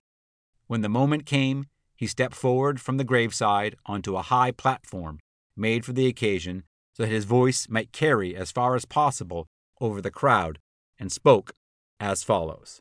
When 0.68 0.82
the 0.82 0.88
moment 0.88 1.26
came, 1.26 1.66
he 1.96 2.06
stepped 2.06 2.34
forward 2.34 2.80
from 2.80 2.98
the 2.98 3.04
graveside 3.04 3.74
onto 3.86 4.16
a 4.16 4.22
high 4.22 4.50
platform 4.50 5.18
made 5.56 5.84
for 5.84 5.92
the 5.92 6.06
occasion 6.06 6.62
so 6.94 7.02
that 7.02 7.12
his 7.12 7.24
voice 7.24 7.68
might 7.68 7.92
carry 7.92 8.36
as 8.36 8.52
far 8.52 8.74
as 8.74 8.84
possible 8.84 9.46
over 9.80 10.00
the 10.00 10.10
crowd 10.10 10.58
and 10.98 11.10
spoke 11.10 11.52
as 11.98 12.22
follows 12.22 12.80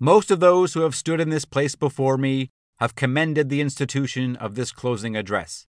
Most 0.00 0.30
of 0.30 0.40
those 0.40 0.74
who 0.74 0.80
have 0.80 0.94
stood 0.94 1.20
in 1.20 1.30
this 1.30 1.44
place 1.44 1.74
before 1.74 2.16
me 2.16 2.50
have 2.80 2.94
commended 2.94 3.48
the 3.48 3.60
institution 3.60 4.34
of 4.36 4.54
this 4.54 4.72
closing 4.72 5.16
address. 5.16 5.66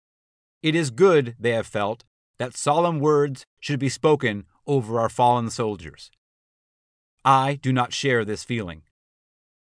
It 0.62 0.74
is 0.74 0.90
good, 0.90 1.35
they 1.40 1.50
have 1.50 1.66
felt, 1.66 2.04
that 2.38 2.56
solemn 2.56 3.00
words 3.00 3.44
should 3.59 3.80
be 3.80 3.88
spoken 3.88 4.44
over 4.66 5.00
our 5.00 5.09
fallen 5.09 5.50
soldiers. 5.50 6.11
I 7.24 7.59
do 7.61 7.72
not 7.72 7.92
share 7.92 8.24
this 8.24 8.44
feeling. 8.44 8.83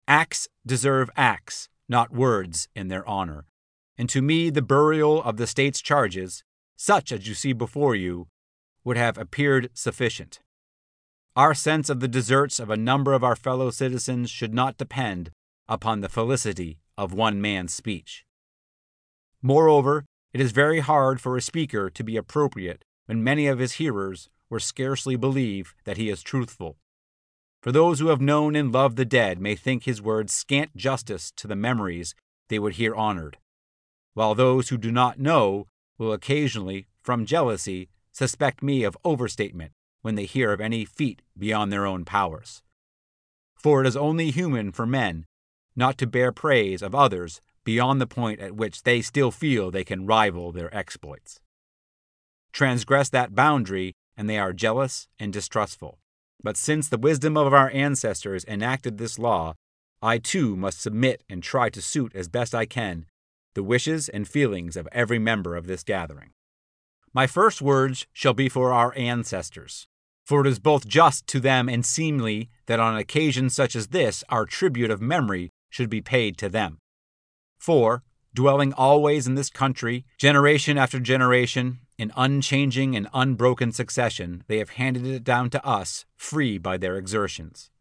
Acts 0.07 0.47
deserve 0.65 1.09
acts, 1.15 1.67
not 1.87 2.11
words, 2.11 2.67
in 2.75 2.87
their 2.87 3.07
honor. 3.07 3.45
And 3.97 4.09
to 4.09 4.21
me, 4.21 4.49
the 4.49 4.61
burial 4.61 5.23
of 5.23 5.37
the 5.37 5.47
state's 5.47 5.81
charges, 5.81 6.43
such 6.75 7.11
as 7.11 7.27
you 7.27 7.33
see 7.33 7.53
before 7.53 7.95
you, 7.95 8.27
would 8.83 8.97
have 8.97 9.17
appeared 9.17 9.69
sufficient. 9.73 10.39
Our 11.35 11.53
sense 11.53 11.89
of 11.89 11.99
the 11.99 12.07
deserts 12.07 12.59
of 12.59 12.69
a 12.69 12.77
number 12.77 13.13
of 13.13 13.23
our 13.23 13.35
fellow 13.35 13.69
citizens 13.69 14.29
should 14.29 14.53
not 14.53 14.77
depend 14.77 15.31
upon 15.67 16.01
the 16.01 16.09
felicity 16.09 16.79
of 16.97 17.13
one 17.13 17.41
man's 17.41 17.73
speech. 17.73 18.25
Moreover, 19.41 20.05
it 20.33 20.41
is 20.41 20.51
very 20.51 20.79
hard 20.79 21.19
for 21.21 21.35
a 21.35 21.41
speaker 21.41 21.89
to 21.89 22.03
be 22.03 22.17
appropriate 22.17 22.83
when 23.05 23.23
many 23.23 23.47
of 23.47 23.59
his 23.59 23.73
hearers 23.73 24.29
will 24.49 24.59
scarcely 24.59 25.15
believe 25.15 25.75
that 25.85 25.97
he 25.97 26.09
is 26.09 26.23
truthful. 26.23 26.77
For 27.65 27.71
those 27.71 27.97
who 27.97 28.09
have 28.09 28.21
known 28.21 28.55
and 28.55 28.71
loved 28.71 28.95
the 28.95 29.05
dead 29.05 29.41
may 29.41 29.55
think 29.55 29.85
his 29.85 29.99
words 29.99 30.31
scant 30.31 30.77
justice 30.77 31.31
to 31.31 31.47
the 31.47 31.55
memories 31.55 32.13
they 32.47 32.59
would 32.59 32.73
hear 32.73 32.93
honored, 32.93 33.39
while 34.13 34.35
those 34.35 34.69
who 34.69 34.77
do 34.77 34.91
not 34.91 35.17
know 35.17 35.65
will 35.97 36.13
occasionally, 36.13 36.85
from 37.01 37.25
jealousy, 37.25 37.89
suspect 38.11 38.61
me 38.61 38.83
of 38.83 38.95
overstatement 39.03 39.71
when 40.03 40.13
they 40.13 40.25
hear 40.25 40.53
of 40.53 40.61
any 40.61 40.85
feat 40.85 41.23
beyond 41.35 41.73
their 41.73 41.87
own 41.87 42.05
powers. 42.05 42.61
For 43.55 43.81
it 43.81 43.87
is 43.87 43.97
only 43.97 44.29
human 44.29 44.71
for 44.71 44.85
men 44.85 45.25
not 45.75 45.97
to 45.97 46.05
bear 46.05 46.31
praise 46.31 46.83
of 46.83 46.93
others 46.93 47.41
beyond 47.63 47.99
the 47.99 48.05
point 48.05 48.39
at 48.41 48.55
which 48.55 48.83
they 48.83 49.01
still 49.01 49.31
feel 49.31 49.71
they 49.71 49.83
can 49.83 50.05
rival 50.05 50.51
their 50.51 50.71
exploits. 50.71 51.39
Transgress 52.51 53.09
that 53.09 53.33
boundary, 53.33 53.95
and 54.15 54.29
they 54.29 54.37
are 54.37 54.53
jealous 54.53 55.07
and 55.17 55.33
distrustful. 55.33 55.97
But 56.43 56.57
since 56.57 56.87
the 56.87 56.97
wisdom 56.97 57.37
of 57.37 57.53
our 57.53 57.69
ancestors 57.71 58.45
enacted 58.45 58.97
this 58.97 59.17
law, 59.17 59.55
I 60.01 60.17
too 60.17 60.55
must 60.55 60.81
submit 60.81 61.23
and 61.29 61.41
try 61.41 61.69
to 61.69 61.81
suit 61.81 62.15
as 62.15 62.27
best 62.27 62.53
I 62.53 62.65
can 62.65 63.07
the 63.55 63.63
wishes 63.63 64.09
and 64.09 64.27
feelings 64.27 64.75
of 64.75 64.87
every 64.91 65.17
member 65.17 65.55
of 65.55 65.65
this 65.65 65.81
gathering. 65.81 66.31
My 67.13 67.25
first 67.25 67.61
words 67.61 68.05
shall 68.13 68.33
be 68.33 68.49
for 68.49 68.73
our 68.73 68.93
ancestors, 68.97 69.87
for 70.25 70.41
it 70.41 70.47
is 70.47 70.59
both 70.59 70.85
just 70.85 71.25
to 71.27 71.39
them 71.39 71.69
and 71.69 71.85
seemly 71.85 72.49
that 72.67 72.79
on 72.79 72.97
occasions 72.97 73.55
such 73.55 73.75
as 73.75 73.87
this 73.87 74.23
our 74.29 74.45
tribute 74.45 74.91
of 74.91 75.01
memory 75.01 75.51
should 75.69 75.89
be 75.89 76.01
paid 76.01 76.37
to 76.37 76.49
them. 76.49 76.77
For, 77.57 78.03
dwelling 78.33 78.73
always 78.73 79.25
in 79.25 79.35
this 79.35 79.49
country, 79.49 80.05
generation 80.17 80.77
after 80.77 80.99
generation, 80.99 81.79
in 81.97 82.11
unchanging 82.15 82.95
and 82.95 83.07
unbroken 83.13 83.71
succession, 83.71 84.43
they 84.47 84.57
have 84.57 84.71
handed 84.71 85.05
it 85.05 85.23
down 85.23 85.49
to 85.49 85.65
us, 85.65 86.05
free 86.15 86.57
by 86.57 86.77
their 86.77 86.97
exertions. 86.97 87.71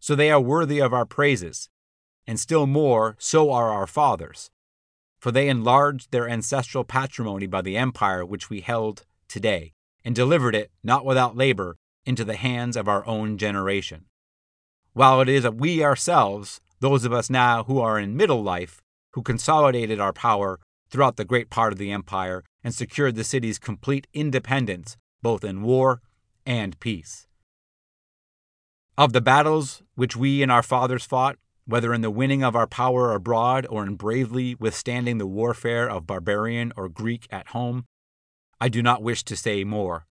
So 0.00 0.14
they 0.14 0.30
are 0.30 0.40
worthy 0.40 0.80
of 0.80 0.92
our 0.92 1.04
praises, 1.04 1.68
and 2.26 2.40
still 2.40 2.66
more, 2.66 3.16
so 3.18 3.50
are 3.50 3.70
our 3.70 3.86
fathers, 3.86 4.50
for 5.20 5.30
they 5.30 5.48
enlarged 5.48 6.10
their 6.10 6.28
ancestral 6.28 6.84
patrimony 6.84 7.46
by 7.46 7.62
the 7.62 7.76
empire 7.76 8.24
which 8.24 8.50
we 8.50 8.60
held 8.60 9.04
today, 9.28 9.72
and 10.04 10.14
delivered 10.14 10.54
it, 10.54 10.70
not 10.82 11.04
without 11.04 11.36
labor, 11.36 11.76
into 12.04 12.24
the 12.24 12.36
hands 12.36 12.76
of 12.76 12.88
our 12.88 13.06
own 13.06 13.38
generation. 13.38 14.06
While 14.92 15.20
it 15.20 15.28
is 15.28 15.48
we 15.48 15.84
ourselves, 15.84 16.60
those 16.80 17.04
of 17.04 17.12
us 17.12 17.30
now 17.30 17.64
who 17.64 17.78
are 17.78 17.98
in 17.98 18.16
middle 18.16 18.42
life, 18.42 18.82
who 19.12 19.22
consolidated 19.22 20.00
our 20.00 20.12
power 20.12 20.58
throughout 20.92 21.16
the 21.16 21.24
great 21.24 21.48
part 21.50 21.72
of 21.72 21.78
the 21.78 21.90
empire 21.90 22.44
and 22.62 22.74
secured 22.74 23.16
the 23.16 23.24
city's 23.24 23.58
complete 23.58 24.06
independence 24.12 24.96
both 25.22 25.42
in 25.42 25.62
war 25.62 26.02
and 26.44 26.78
peace. 26.78 27.26
Of 28.98 29.14
the 29.14 29.22
battles 29.22 29.82
which 29.94 30.16
we 30.16 30.42
and 30.42 30.52
our 30.52 30.62
fathers 30.62 31.06
fought, 31.06 31.38
whether 31.64 31.94
in 31.94 32.02
the 32.02 32.10
winning 32.10 32.44
of 32.44 32.54
our 32.54 32.66
power 32.66 33.14
abroad 33.14 33.66
or 33.70 33.84
in 33.84 33.94
bravely 33.94 34.54
withstanding 34.56 35.18
the 35.18 35.26
warfare 35.26 35.88
of 35.88 36.06
barbarian 36.06 36.72
or 36.76 36.88
Greek 36.88 37.26
at 37.30 37.48
home, 37.48 37.86
I 38.60 38.68
do 38.68 38.82
not 38.82 39.02
wish 39.02 39.24
to 39.24 39.36
say 39.36 39.64
more. 39.64 40.06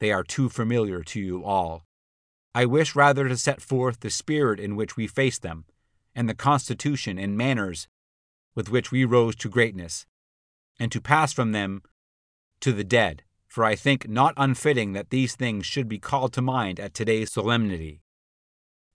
They 0.00 0.10
are 0.10 0.24
too 0.24 0.48
familiar 0.48 1.02
to 1.04 1.20
you 1.20 1.44
all. 1.44 1.84
I 2.54 2.64
wish 2.66 2.96
rather 2.96 3.28
to 3.28 3.36
set 3.36 3.60
forth 3.60 4.00
the 4.00 4.10
spirit 4.10 4.58
in 4.58 4.76
which 4.76 4.96
we 4.96 5.06
faced 5.06 5.42
them, 5.42 5.64
and 6.14 6.28
the 6.28 6.34
constitution 6.34 7.18
and 7.18 7.36
manners 7.36 7.86
with 8.54 8.70
which 8.70 8.90
we 8.90 9.04
rose 9.04 9.34
to 9.36 9.48
greatness, 9.48 10.06
and 10.78 10.90
to 10.92 11.00
pass 11.00 11.32
from 11.32 11.52
them 11.52 11.82
to 12.60 12.72
the 12.72 12.84
dead, 12.84 13.22
for 13.46 13.64
I 13.64 13.76
think 13.76 14.08
not 14.08 14.34
unfitting 14.36 14.92
that 14.94 15.10
these 15.10 15.36
things 15.36 15.66
should 15.66 15.88
be 15.88 15.98
called 15.98 16.32
to 16.32 16.42
mind 16.42 16.80
at 16.80 16.94
today's 16.94 17.32
solemnity, 17.32 18.00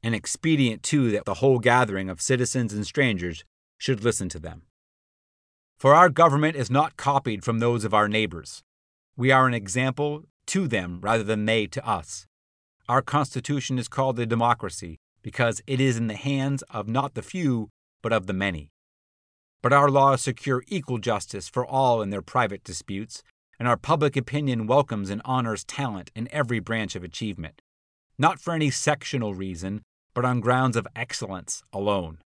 and 0.04 0.16
expedient 0.16 0.84
too 0.84 1.12
that 1.12 1.26
the 1.26 1.36
whole 1.36 1.60
gathering 1.60 2.10
of 2.10 2.22
citizens 2.22 2.74
and 2.74 2.86
strangers 2.86 3.44
should 3.78 4.04
listen 4.04 4.30
to 4.30 4.40
them. 4.40 4.64
For 5.78 5.96
our 5.96 6.10
government 6.10 6.58
is 6.58 6.70
not 6.70 6.98
copied 6.98 7.46
from 7.46 7.60
those 7.60 7.86
of 7.86 7.94
our 7.94 8.10
neighbors. 8.10 8.64
We 9.16 9.32
are 9.32 9.48
an 9.48 9.54
example 9.54 10.24
to 10.48 10.68
them 10.68 11.00
rather 11.02 11.24
than 11.24 11.46
they 11.46 11.68
to 11.68 11.88
us. 11.88 12.28
Our 12.90 13.02
Constitution 13.02 13.80
is 13.80 13.88
called 13.88 14.20
a 14.20 14.26
democracy 14.26 14.98
because 15.22 15.62
it 15.68 15.80
is 15.80 15.96
in 15.96 16.08
the 16.08 16.16
hands 16.16 16.64
of 16.70 16.88
not 16.88 17.14
the 17.14 17.22
few, 17.22 17.70
but 18.02 18.12
of 18.12 18.26
the 18.26 18.34
many. 18.34 18.72
But 19.62 19.74
our 19.74 19.90
laws 19.90 20.22
secure 20.22 20.64
equal 20.68 21.00
justice 21.00 21.50
for 21.50 21.66
all 21.66 22.02
in 22.02 22.10
their 22.10 22.22
private 22.22 22.64
disputes, 22.64 23.24
and 23.60 23.68
our 23.68 23.78
public 23.78 24.16
opinion 24.16 24.68
welcomes 24.68 25.10
and 25.10 25.22
honors 25.26 25.66
talent 25.66 26.12
in 26.16 26.30
every 26.32 26.60
branch 26.60 26.96
of 26.96 27.04
achievement, 27.04 27.62
not 28.18 28.40
for 28.40 28.54
any 28.54 28.70
sectional 28.70 29.34
reason, 29.34 29.82
but 30.14 30.24
on 30.24 30.40
grounds 30.40 30.78
of 30.78 30.88
excellence 30.96 31.62
alone. 31.74 32.20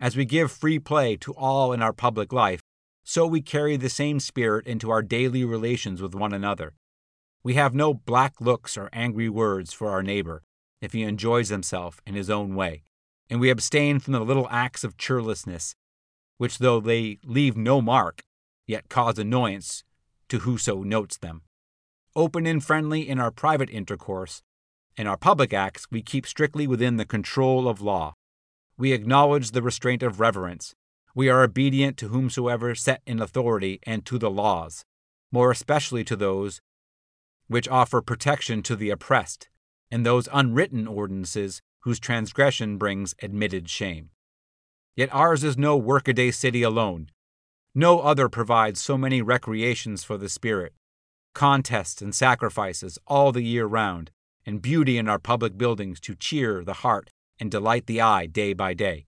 As 0.00 0.16
we 0.16 0.24
give 0.24 0.50
free 0.50 0.78
play 0.78 1.16
to 1.18 1.32
all 1.34 1.72
in 1.72 1.80
our 1.80 1.92
public 1.92 2.32
life, 2.32 2.60
so 3.04 3.24
we 3.24 3.40
carry 3.40 3.76
the 3.76 3.88
same 3.88 4.18
spirit 4.18 4.66
into 4.66 4.90
our 4.90 5.02
daily 5.02 5.44
relations 5.44 6.02
with 6.02 6.14
one 6.14 6.32
another. 6.32 6.74
We 7.44 7.54
have 7.54 7.72
no 7.72 7.94
black 7.94 8.40
looks 8.40 8.76
or 8.76 8.90
angry 8.92 9.28
words 9.28 9.72
for 9.72 9.90
our 9.90 10.02
neighbor 10.02 10.42
if 10.82 10.92
he 10.92 11.04
enjoys 11.04 11.48
himself 11.48 12.00
in 12.04 12.14
his 12.14 12.28
own 12.28 12.56
way, 12.56 12.82
and 13.30 13.40
we 13.40 13.48
abstain 13.48 14.00
from 14.00 14.12
the 14.12 14.20
little 14.20 14.48
acts 14.50 14.82
of 14.82 14.96
churlishness, 14.96 15.74
which, 16.38 16.58
though 16.58 16.80
they 16.80 17.18
leave 17.24 17.56
no 17.56 17.80
mark, 17.80 18.24
yet 18.66 18.88
cause 18.88 19.18
annoyance 19.18 19.84
to 20.28 20.40
whoso 20.40 20.82
notes 20.82 21.16
them. 21.16 21.42
Open 22.14 22.46
and 22.46 22.64
friendly 22.64 23.08
in 23.08 23.18
our 23.18 23.30
private 23.30 23.70
intercourse, 23.70 24.42
in 24.96 25.06
our 25.06 25.18
public 25.18 25.52
acts, 25.52 25.86
we 25.90 26.00
keep 26.00 26.26
strictly 26.26 26.66
within 26.66 26.96
the 26.96 27.04
control 27.04 27.68
of 27.68 27.82
law. 27.82 28.14
We 28.78 28.92
acknowledge 28.92 29.50
the 29.50 29.62
restraint 29.62 30.02
of 30.02 30.20
reverence. 30.20 30.74
We 31.14 31.28
are 31.28 31.42
obedient 31.42 31.98
to 31.98 32.08
whomsoever 32.08 32.74
set 32.74 33.02
in 33.06 33.20
authority 33.20 33.78
and 33.82 34.06
to 34.06 34.18
the 34.18 34.30
laws, 34.30 34.84
more 35.30 35.50
especially 35.50 36.02
to 36.04 36.16
those 36.16 36.60
which 37.48 37.68
offer 37.68 38.00
protection 38.00 38.62
to 38.62 38.74
the 38.74 38.90
oppressed, 38.90 39.48
and 39.90 40.04
those 40.04 40.28
unwritten 40.32 40.86
ordinances 40.86 41.62
whose 41.80 42.00
transgression 42.00 42.76
brings 42.76 43.14
admitted 43.22 43.68
shame. 43.68 44.10
Yet 44.96 45.10
ours 45.12 45.44
is 45.44 45.58
no 45.58 45.76
workaday 45.76 46.30
city 46.30 46.62
alone. 46.62 47.10
No 47.74 48.00
other 48.00 48.30
provides 48.30 48.80
so 48.80 48.96
many 48.96 49.20
recreations 49.20 50.02
for 50.02 50.16
the 50.16 50.30
spirit, 50.30 50.72
contests 51.34 52.00
and 52.00 52.14
sacrifices 52.14 52.98
all 53.06 53.30
the 53.30 53.42
year 53.42 53.66
round, 53.66 54.10
and 54.46 54.62
beauty 54.62 54.96
in 54.96 55.06
our 55.06 55.18
public 55.18 55.58
buildings 55.58 56.00
to 56.00 56.14
cheer 56.14 56.64
the 56.64 56.80
heart 56.84 57.10
and 57.38 57.50
delight 57.50 57.86
the 57.86 58.00
eye 58.00 58.24
day 58.24 58.54
by 58.54 58.72
day. 58.72 59.04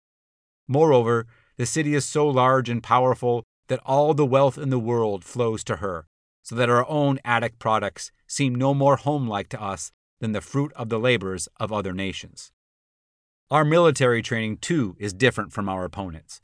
Moreover, 0.67 1.27
the 1.57 1.67
city 1.67 1.95
is 1.95 2.05
so 2.05 2.27
large 2.27 2.69
and 2.69 2.83
powerful 2.83 3.45
that 3.69 3.81
all 3.87 4.13
the 4.13 4.27
wealth 4.27 4.59
in 4.59 4.71
the 4.71 4.81
world 4.81 5.25
flows 5.25 5.63
to 5.65 5.77
her, 5.77 6.09
so 6.43 6.57
that 6.57 6.69
our 6.69 6.89
own 6.89 7.21
Attic 7.25 7.61
products 7.61 8.11
seem 8.27 8.55
no 8.55 8.75
more 8.75 8.97
homelike 8.97 9.49
to 9.51 9.63
us 9.63 9.93
than 10.19 10.33
the 10.33 10.41
fruit 10.41 10.73
of 10.75 10.89
the 10.89 10.99
labors 10.99 11.49
of 11.61 11.73
other 11.73 11.93
nations. 11.93 12.51
Our 13.49 13.65
military 13.65 14.23
training, 14.23 14.57
too, 14.57 14.97
is 14.99 15.13
different 15.13 15.53
from 15.53 15.69
our 15.69 15.85
opponents. 15.85 16.41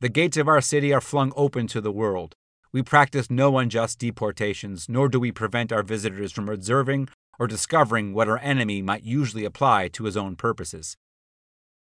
The 0.00 0.08
gates 0.08 0.38
of 0.38 0.48
our 0.48 0.62
city 0.62 0.90
are 0.90 1.02
flung 1.02 1.34
open 1.36 1.66
to 1.66 1.82
the 1.82 1.92
world. 1.92 2.34
We 2.72 2.82
practice 2.82 3.30
no 3.30 3.58
unjust 3.58 3.98
deportations, 3.98 4.88
nor 4.88 5.10
do 5.10 5.20
we 5.20 5.32
prevent 5.32 5.70
our 5.70 5.82
visitors 5.82 6.32
from 6.32 6.48
observing 6.48 7.08
or 7.38 7.46
discovering 7.46 8.14
what 8.14 8.28
our 8.28 8.38
enemy 8.38 8.80
might 8.80 9.02
usually 9.02 9.44
apply 9.44 9.88
to 9.88 10.04
his 10.04 10.16
own 10.16 10.34
purposes. 10.34 10.96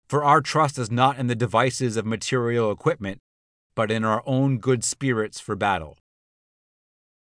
For 0.10 0.26
our 0.26 0.42
trust 0.42 0.78
is 0.78 0.92
not 0.92 1.18
in 1.18 1.28
the 1.28 1.36
devices 1.36 1.96
of 1.96 2.06
material 2.06 2.70
equipment, 2.70 3.20
but 3.76 3.90
in 3.90 4.04
our 4.04 4.22
own 4.26 4.58
good 4.58 4.84
spirits 4.84 5.40
for 5.40 5.56
battle. 5.56 5.98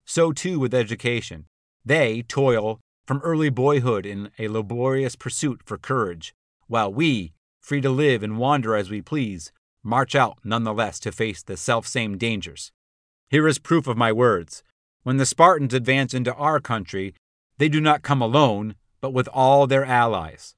So 0.05 0.33
too 0.33 0.59
with 0.59 0.73
education. 0.73 1.45
They 1.85 2.23
toil 2.23 2.81
from 3.07 3.21
early 3.23 3.49
boyhood 3.49 4.05
in 4.05 4.31
a 4.37 4.49
laborious 4.49 5.15
pursuit 5.15 5.61
for 5.63 5.77
courage, 5.77 6.33
while 6.67 6.93
we, 6.93 7.33
free 7.59 7.81
to 7.81 7.89
live 7.89 8.23
and 8.23 8.37
wander 8.37 8.75
as 8.75 8.89
we 8.89 9.01
please, 9.01 9.51
march 9.83 10.15
out 10.15 10.37
nonetheless 10.43 10.99
to 10.99 11.11
face 11.11 11.43
the 11.43 11.57
self-same 11.57 12.17
dangers. 12.17 12.71
Here 13.29 13.47
is 13.47 13.59
proof 13.59 13.87
of 13.87 13.97
my 13.97 14.11
words. 14.11 14.63
When 15.03 15.17
the 15.17 15.25
Spartans 15.25 15.73
advance 15.73 16.13
into 16.13 16.33
our 16.35 16.59
country, 16.59 17.13
they 17.57 17.69
do 17.69 17.81
not 17.81 18.01
come 18.01 18.21
alone, 18.21 18.75
but 19.01 19.13
with 19.13 19.27
all 19.27 19.67
their 19.67 19.85
allies. 19.85 20.55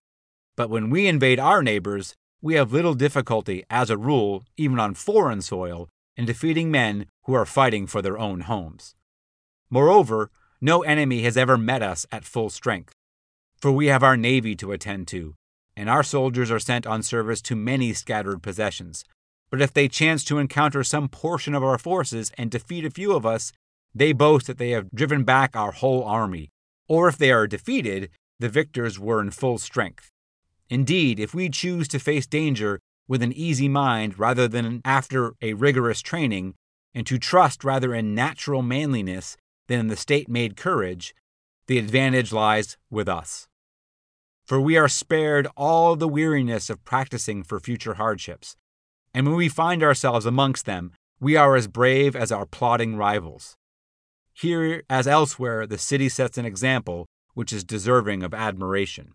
But 0.56 0.70
when 0.70 0.90
we 0.90 1.08
invade 1.08 1.40
our 1.40 1.64
neighbors, 1.64 2.16
we 2.42 2.54
have 2.56 2.72
little 2.72 2.94
difficulty, 2.94 3.64
as 3.70 3.90
a 3.90 3.98
rule, 3.98 4.46
even 4.56 4.80
on 4.80 4.94
foreign 4.94 5.42
soil, 5.42 5.90
in 6.16 6.26
defeating 6.26 6.70
men 6.70 7.08
who 7.24 7.34
are 7.34 7.46
fighting 7.46 7.88
for 7.88 8.02
their 8.02 8.20
own 8.20 8.42
homes. 8.42 8.96
Moreover, 9.70 10.30
no 10.62 10.84
enemy 10.84 11.24
has 11.24 11.38
ever 11.38 11.58
met 11.58 11.82
us 11.82 12.06
at 12.12 12.24
full 12.24 12.50
strength, 12.50 12.94
for 13.58 13.72
we 13.72 13.88
have 13.88 14.04
our 14.04 14.16
navy 14.16 14.56
to 14.58 14.72
attend 14.72 15.08
to, 15.08 15.34
and 15.76 15.90
our 15.90 16.04
soldiers 16.04 16.50
are 16.50 16.60
sent 16.60 16.88
on 16.88 17.04
service 17.04 17.42
to 17.44 17.56
many 17.56 17.94
scattered 17.94 18.42
possessions. 18.42 19.04
But 19.50 19.62
if 19.62 19.74
they 19.74 19.88
chance 19.88 20.24
to 20.26 20.38
encounter 20.38 20.84
some 20.84 21.08
portion 21.08 21.54
of 21.54 21.64
our 21.64 21.78
forces 21.78 22.32
and 22.38 22.50
defeat 22.50 22.86
a 22.86 22.90
few 22.90 23.14
of 23.14 23.26
us, 23.26 23.52
they 23.94 24.12
boast 24.12 24.48
that 24.48 24.58
they 24.58 24.72
have 24.72 24.92
driven 24.92 25.24
back 25.24 25.56
our 25.56 25.72
whole 25.72 26.04
army, 26.04 26.50
or 26.88 27.08
if 27.08 27.18
they 27.18 27.32
are 27.32 27.48
defeated, 27.48 28.10
the 28.40 28.50
victors 28.50 29.00
were 29.00 29.22
in 29.22 29.32
full 29.32 29.58
strength. 29.58 30.12
Indeed, 30.70 31.20
if 31.20 31.34
we 31.34 31.50
choose 31.50 31.88
to 31.90 32.00
face 32.00 32.28
danger 32.28 32.80
with 33.08 33.22
an 33.22 33.32
easy 33.34 33.70
mind 33.70 34.20
rather 34.20 34.48
than 34.48 34.82
after 34.84 35.34
a 35.42 35.54
rigorous 35.54 36.02
training, 36.02 36.56
and 36.94 37.06
to 37.08 37.18
trust 37.18 37.64
rather 37.64 37.94
in 37.94 38.16
natural 38.16 38.62
manliness 38.62 39.38
than 39.68 39.80
in 39.80 39.88
the 39.88 39.96
state 39.96 40.28
made 40.28 40.58
courage, 40.58 41.14
the 41.68 41.78
advantage 41.78 42.32
lies 42.32 42.78
with 42.90 43.08
us. 43.08 43.48
For 44.46 44.62
we 44.62 44.78
are 44.78 44.88
spared 44.88 45.48
all 45.58 45.96
the 45.96 46.08
weariness 46.08 46.70
of 46.70 46.86
practicing 46.86 47.44
for 47.44 47.60
future 47.60 47.96
hardships, 47.96 48.56
and 49.14 49.26
when 49.26 49.36
we 49.36 49.50
find 49.50 49.82
ourselves 49.82 50.26
amongst 50.26 50.66
them, 50.66 50.92
we 51.20 51.36
are 51.36 51.56
as 51.56 51.68
brave 51.68 52.16
as 52.16 52.32
our 52.32 52.46
plotting 52.46 52.96
rivals. 52.96 53.56
Here, 54.34 54.84
as 54.90 55.08
elsewhere, 55.08 55.66
the 55.66 55.78
city 55.78 56.10
sets 56.10 56.38
an 56.38 56.46
example 56.46 57.08
which 57.34 57.52
is 57.52 57.64
deserving 57.64 58.22
of 58.22 58.34
admiration. 58.34 59.14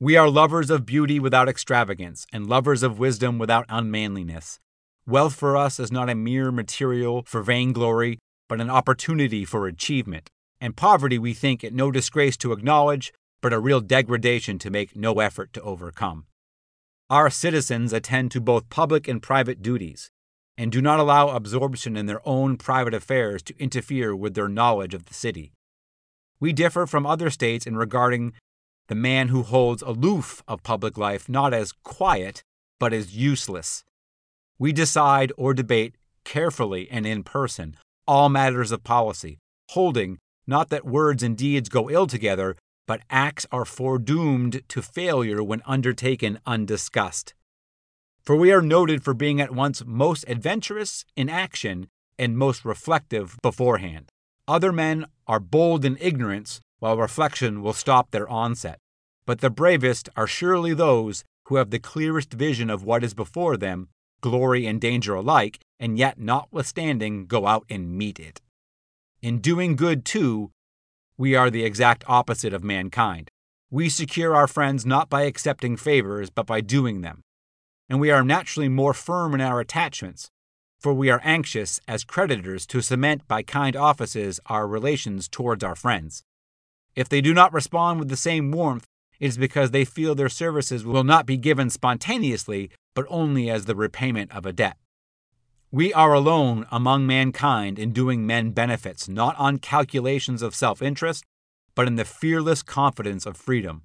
We 0.00 0.16
are 0.16 0.28
lovers 0.28 0.68
of 0.70 0.84
beauty 0.84 1.18
without 1.18 1.48
extravagance, 1.48 2.26
and 2.32 2.48
lovers 2.48 2.82
of 2.82 2.98
wisdom 2.98 3.38
without 3.38 3.64
unmanliness. 3.68 4.60
Wealth 5.06 5.34
for 5.34 5.56
us 5.56 5.80
is 5.80 5.90
not 5.90 6.10
a 6.10 6.14
mere 6.14 6.52
material 6.52 7.22
for 7.26 7.42
vainglory, 7.42 8.18
but 8.48 8.60
an 8.60 8.68
opportunity 8.68 9.44
for 9.44 9.66
achievement. 9.66 10.28
And 10.60 10.76
poverty 10.76 11.18
we 11.18 11.34
think 11.34 11.64
it 11.64 11.72
no 11.72 11.90
disgrace 11.90 12.36
to 12.38 12.52
acknowledge, 12.52 13.12
but 13.40 13.52
a 13.52 13.60
real 13.60 13.80
degradation 13.80 14.58
to 14.58 14.70
make 14.70 14.96
no 14.96 15.20
effort 15.20 15.52
to 15.52 15.62
overcome. 15.62 16.26
Our 17.10 17.30
citizens 17.30 17.92
attend 17.92 18.30
to 18.32 18.40
both 18.40 18.68
public 18.68 19.08
and 19.08 19.22
private 19.22 19.62
duties, 19.62 20.10
and 20.56 20.72
do 20.72 20.82
not 20.82 21.00
allow 21.00 21.28
absorption 21.28 21.96
in 21.96 22.06
their 22.06 22.26
own 22.26 22.56
private 22.56 22.94
affairs 22.94 23.42
to 23.44 23.58
interfere 23.58 24.14
with 24.14 24.34
their 24.34 24.48
knowledge 24.48 24.92
of 24.92 25.06
the 25.06 25.14
city. 25.14 25.52
We 26.40 26.52
differ 26.52 26.86
from 26.86 27.06
other 27.06 27.30
states 27.30 27.66
in 27.66 27.76
regarding 27.76 28.32
the 28.88 28.94
man 28.94 29.28
who 29.28 29.42
holds 29.42 29.82
aloof 29.82 30.42
of 30.48 30.62
public 30.62 30.98
life 30.98 31.28
not 31.28 31.54
as 31.54 31.72
quiet, 31.72 32.42
but 32.80 32.92
as 32.92 33.16
useless. 33.16 33.84
We 34.58 34.72
decide 34.72 35.32
or 35.36 35.54
debate 35.54 35.94
carefully 36.24 36.88
and 36.90 37.06
in 37.06 37.22
person 37.22 37.76
all 38.06 38.28
matters 38.28 38.72
of 38.72 38.84
policy, 38.84 39.38
holding 39.70 40.18
not 40.46 40.70
that 40.70 40.86
words 40.86 41.22
and 41.22 41.36
deeds 41.36 41.68
go 41.68 41.90
ill 41.90 42.06
together, 42.06 42.56
but 42.88 43.02
acts 43.10 43.46
are 43.52 43.66
foredoomed 43.66 44.62
to 44.66 44.80
failure 44.80 45.44
when 45.44 45.60
undertaken 45.66 46.40
undiscussed. 46.46 47.34
For 48.22 48.34
we 48.34 48.50
are 48.50 48.62
noted 48.62 49.04
for 49.04 49.12
being 49.12 49.42
at 49.42 49.54
once 49.54 49.84
most 49.86 50.24
adventurous 50.26 51.04
in 51.14 51.28
action 51.28 51.88
and 52.18 52.36
most 52.36 52.64
reflective 52.64 53.36
beforehand. 53.42 54.08
Other 54.48 54.72
men 54.72 55.04
are 55.26 55.38
bold 55.38 55.84
in 55.84 55.98
ignorance, 56.00 56.60
while 56.78 56.96
reflection 56.96 57.62
will 57.62 57.74
stop 57.74 58.10
their 58.10 58.28
onset. 58.28 58.78
But 59.26 59.42
the 59.42 59.50
bravest 59.50 60.08
are 60.16 60.26
surely 60.26 60.72
those 60.72 61.24
who 61.44 61.56
have 61.56 61.68
the 61.68 61.78
clearest 61.78 62.32
vision 62.32 62.70
of 62.70 62.84
what 62.84 63.04
is 63.04 63.12
before 63.12 63.58
them, 63.58 63.88
glory 64.22 64.66
and 64.66 64.80
danger 64.80 65.14
alike, 65.14 65.58
and 65.78 65.98
yet, 65.98 66.18
notwithstanding, 66.18 67.26
go 67.26 67.46
out 67.46 67.66
and 67.68 67.98
meet 67.98 68.18
it. 68.18 68.40
In 69.20 69.40
doing 69.40 69.76
good, 69.76 70.06
too, 70.06 70.52
we 71.18 71.34
are 71.34 71.50
the 71.50 71.64
exact 71.64 72.04
opposite 72.06 72.54
of 72.54 72.62
mankind. 72.62 73.28
We 73.70 73.88
secure 73.88 74.36
our 74.36 74.46
friends 74.46 74.86
not 74.86 75.10
by 75.10 75.22
accepting 75.22 75.76
favors, 75.76 76.30
but 76.30 76.46
by 76.46 76.60
doing 76.60 77.00
them. 77.00 77.22
And 77.88 78.00
we 78.00 78.12
are 78.12 78.22
naturally 78.22 78.68
more 78.68 78.94
firm 78.94 79.34
in 79.34 79.40
our 79.40 79.58
attachments, 79.58 80.30
for 80.78 80.94
we 80.94 81.10
are 81.10 81.20
anxious, 81.24 81.80
as 81.88 82.04
creditors, 82.04 82.66
to 82.68 82.80
cement 82.80 83.26
by 83.26 83.42
kind 83.42 83.74
offices 83.74 84.38
our 84.46 84.68
relations 84.68 85.28
towards 85.28 85.64
our 85.64 85.74
friends. 85.74 86.22
If 86.94 87.08
they 87.08 87.20
do 87.20 87.34
not 87.34 87.52
respond 87.52 87.98
with 87.98 88.08
the 88.08 88.16
same 88.16 88.52
warmth, 88.52 88.86
it 89.18 89.26
is 89.26 89.38
because 89.38 89.72
they 89.72 89.84
feel 89.84 90.14
their 90.14 90.28
services 90.28 90.84
will 90.84 91.04
not 91.04 91.26
be 91.26 91.36
given 91.36 91.68
spontaneously, 91.68 92.70
but 92.94 93.06
only 93.08 93.50
as 93.50 93.64
the 93.64 93.74
repayment 93.74 94.30
of 94.32 94.46
a 94.46 94.52
debt. 94.52 94.76
We 95.70 95.92
are 95.92 96.14
alone 96.14 96.66
among 96.70 97.06
mankind 97.06 97.78
in 97.78 97.92
doing 97.92 98.26
men 98.26 98.52
benefits, 98.52 99.06
not 99.06 99.36
on 99.36 99.58
calculations 99.58 100.40
of 100.40 100.54
self 100.54 100.80
interest, 100.80 101.24
but 101.74 101.86
in 101.86 101.96
the 101.96 102.06
fearless 102.06 102.62
confidence 102.62 103.26
of 103.26 103.36
freedom. 103.36 103.82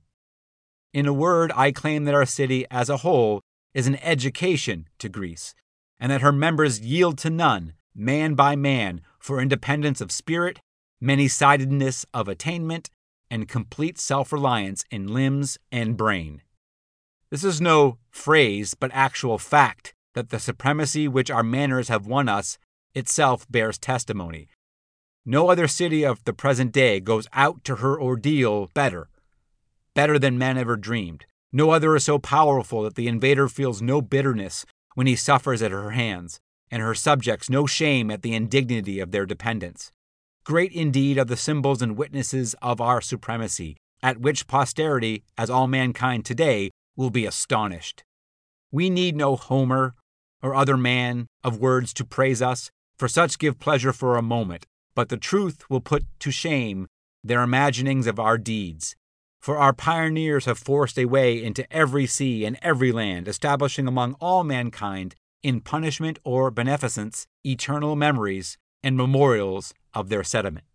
In 0.93 1.05
a 1.05 1.11
word, 1.11 1.51
I 1.57 1.73
claim 1.73 2.05
that 2.05 2.15
our 2.15 2.25
city 2.25 2.65
as 2.71 2.89
a 2.89 2.97
whole 2.97 3.41
is 3.73 3.85
an 3.85 3.97
education 3.97 4.87
to 4.99 5.09
Greece, 5.09 5.53
and 5.99 6.09
that 6.09 6.21
her 6.21 6.31
members 6.31 6.79
yield 6.79 7.17
to 7.17 7.29
none, 7.29 7.73
man 7.93 8.33
by 8.33 8.55
man, 8.55 9.01
for 9.19 9.41
independence 9.41 9.99
of 9.99 10.09
spirit, 10.09 10.61
many 11.01 11.27
sidedness 11.27 12.05
of 12.13 12.29
attainment, 12.29 12.89
and 13.29 13.49
complete 13.49 13.99
self 13.99 14.31
reliance 14.31 14.85
in 14.89 15.13
limbs 15.13 15.57
and 15.69 15.97
brain. 15.97 16.43
This 17.29 17.43
is 17.43 17.59
no 17.59 17.97
phrase, 18.09 18.73
but 18.73 18.89
actual 18.93 19.37
fact 19.37 19.93
that 20.13 20.29
the 20.29 20.39
supremacy 20.39 21.07
which 21.07 21.31
our 21.31 21.43
manners 21.43 21.87
have 21.87 22.07
won 22.07 22.29
us 22.29 22.57
itself 22.93 23.45
bears 23.49 23.77
testimony. 23.77 24.47
No 25.25 25.49
other 25.49 25.67
city 25.67 26.03
of 26.05 26.23
the 26.25 26.33
present 26.33 26.71
day 26.71 26.99
goes 26.99 27.27
out 27.33 27.63
to 27.63 27.77
her 27.77 27.99
ordeal 27.99 28.69
better, 28.73 29.09
better 29.93 30.19
than 30.19 30.37
men 30.37 30.57
ever 30.57 30.75
dreamed. 30.75 31.25
No 31.51 31.69
other 31.69 31.95
is 31.95 32.03
so 32.03 32.19
powerful 32.19 32.83
that 32.83 32.95
the 32.95 33.07
invader 33.07 33.47
feels 33.47 33.81
no 33.81 34.01
bitterness 34.01 34.65
when 34.95 35.07
he 35.07 35.15
suffers 35.15 35.61
at 35.61 35.71
her 35.71 35.91
hands, 35.91 36.39
and 36.69 36.81
her 36.81 36.95
subjects 36.95 37.49
no 37.49 37.65
shame 37.65 38.11
at 38.11 38.21
the 38.21 38.33
indignity 38.33 38.99
of 38.99 39.11
their 39.11 39.25
dependence. 39.25 39.91
Great 40.43 40.73
indeed 40.73 41.17
are 41.17 41.25
the 41.25 41.37
symbols 41.37 41.81
and 41.81 41.95
witnesses 41.95 42.53
of 42.61 42.81
our 42.81 42.99
supremacy, 42.99 43.77
at 44.01 44.19
which 44.19 44.47
posterity, 44.47 45.23
as 45.37 45.49
all 45.49 45.67
mankind 45.67 46.25
today, 46.25 46.69
will 46.97 47.09
be 47.09 47.25
astonished. 47.25 48.03
We 48.71 48.89
need 48.89 49.15
no 49.15 49.35
Homer 49.35 49.95
or 50.43 50.53
other 50.53 50.77
man 50.77 51.27
of 51.43 51.57
words 51.57 51.93
to 51.93 52.05
praise 52.05 52.41
us, 52.41 52.69
for 52.99 53.07
such 53.07 53.39
give 53.39 53.59
pleasure 53.59 53.93
for 53.93 54.17
a 54.17 54.21
moment, 54.21 54.67
but 54.93 55.09
the 55.09 55.17
truth 55.17 55.67
will 55.69 55.81
put 55.81 56.05
to 56.19 56.29
shame 56.29 56.87
their 57.23 57.41
imaginings 57.41 58.05
of 58.05 58.19
our 58.19 58.37
deeds. 58.37 58.95
For 59.39 59.57
our 59.57 59.73
pioneers 59.73 60.45
have 60.45 60.59
forced 60.59 60.99
a 60.99 61.05
way 61.05 61.43
into 61.43 61.71
every 61.73 62.05
sea 62.05 62.45
and 62.45 62.57
every 62.61 62.91
land, 62.91 63.27
establishing 63.27 63.87
among 63.87 64.13
all 64.19 64.43
mankind, 64.43 65.15
in 65.41 65.59
punishment 65.59 66.19
or 66.23 66.51
beneficence, 66.51 67.27
eternal 67.45 67.95
memories 67.95 68.57
and 68.83 68.95
memorials 68.95 69.73
of 69.93 70.09
their 70.09 70.23
settlement. 70.23 70.65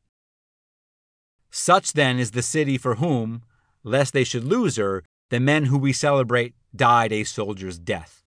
Such 1.50 1.92
then 1.92 2.18
is 2.18 2.33
the 2.33 2.42
city 2.42 2.76
for 2.76 2.96
whom, 2.96 3.42
lest 3.83 4.12
they 4.12 4.24
should 4.24 4.44
lose 4.44 4.76
her, 4.76 5.02
the 5.31 5.40
men 5.40 5.66
who 5.66 5.78
we 5.78 5.92
celebrate 5.92 6.54
died 6.74 7.12
a 7.12 7.24
soldier's 7.24 7.78
death. 7.78 8.22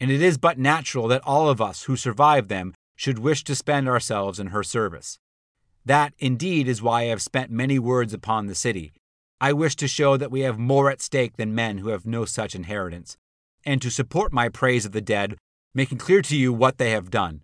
And 0.00 0.10
it 0.10 0.20
is 0.22 0.38
but 0.38 0.58
natural 0.58 1.08
that 1.08 1.22
all 1.24 1.48
of 1.48 1.60
us 1.60 1.84
who 1.84 1.96
survive 1.96 2.48
them 2.48 2.74
should 2.96 3.18
wish 3.18 3.44
to 3.44 3.54
spend 3.54 3.88
ourselves 3.88 4.38
in 4.38 4.48
her 4.48 4.62
service. 4.62 5.18
That, 5.84 6.14
indeed, 6.18 6.68
is 6.68 6.82
why 6.82 7.02
I 7.02 7.04
have 7.06 7.22
spent 7.22 7.50
many 7.50 7.78
words 7.78 8.14
upon 8.14 8.46
the 8.46 8.54
city. 8.54 8.92
I 9.40 9.52
wish 9.52 9.76
to 9.76 9.88
show 9.88 10.16
that 10.16 10.30
we 10.30 10.40
have 10.40 10.58
more 10.58 10.90
at 10.90 11.02
stake 11.02 11.36
than 11.36 11.54
men 11.54 11.78
who 11.78 11.88
have 11.88 12.06
no 12.06 12.24
such 12.24 12.54
inheritance, 12.54 13.16
and 13.64 13.82
to 13.82 13.90
support 13.90 14.32
my 14.32 14.48
praise 14.48 14.86
of 14.86 14.92
the 14.92 15.00
dead, 15.00 15.36
making 15.74 15.98
clear 15.98 16.22
to 16.22 16.36
you 16.36 16.52
what 16.52 16.78
they 16.78 16.90
have 16.92 17.10
done. 17.10 17.42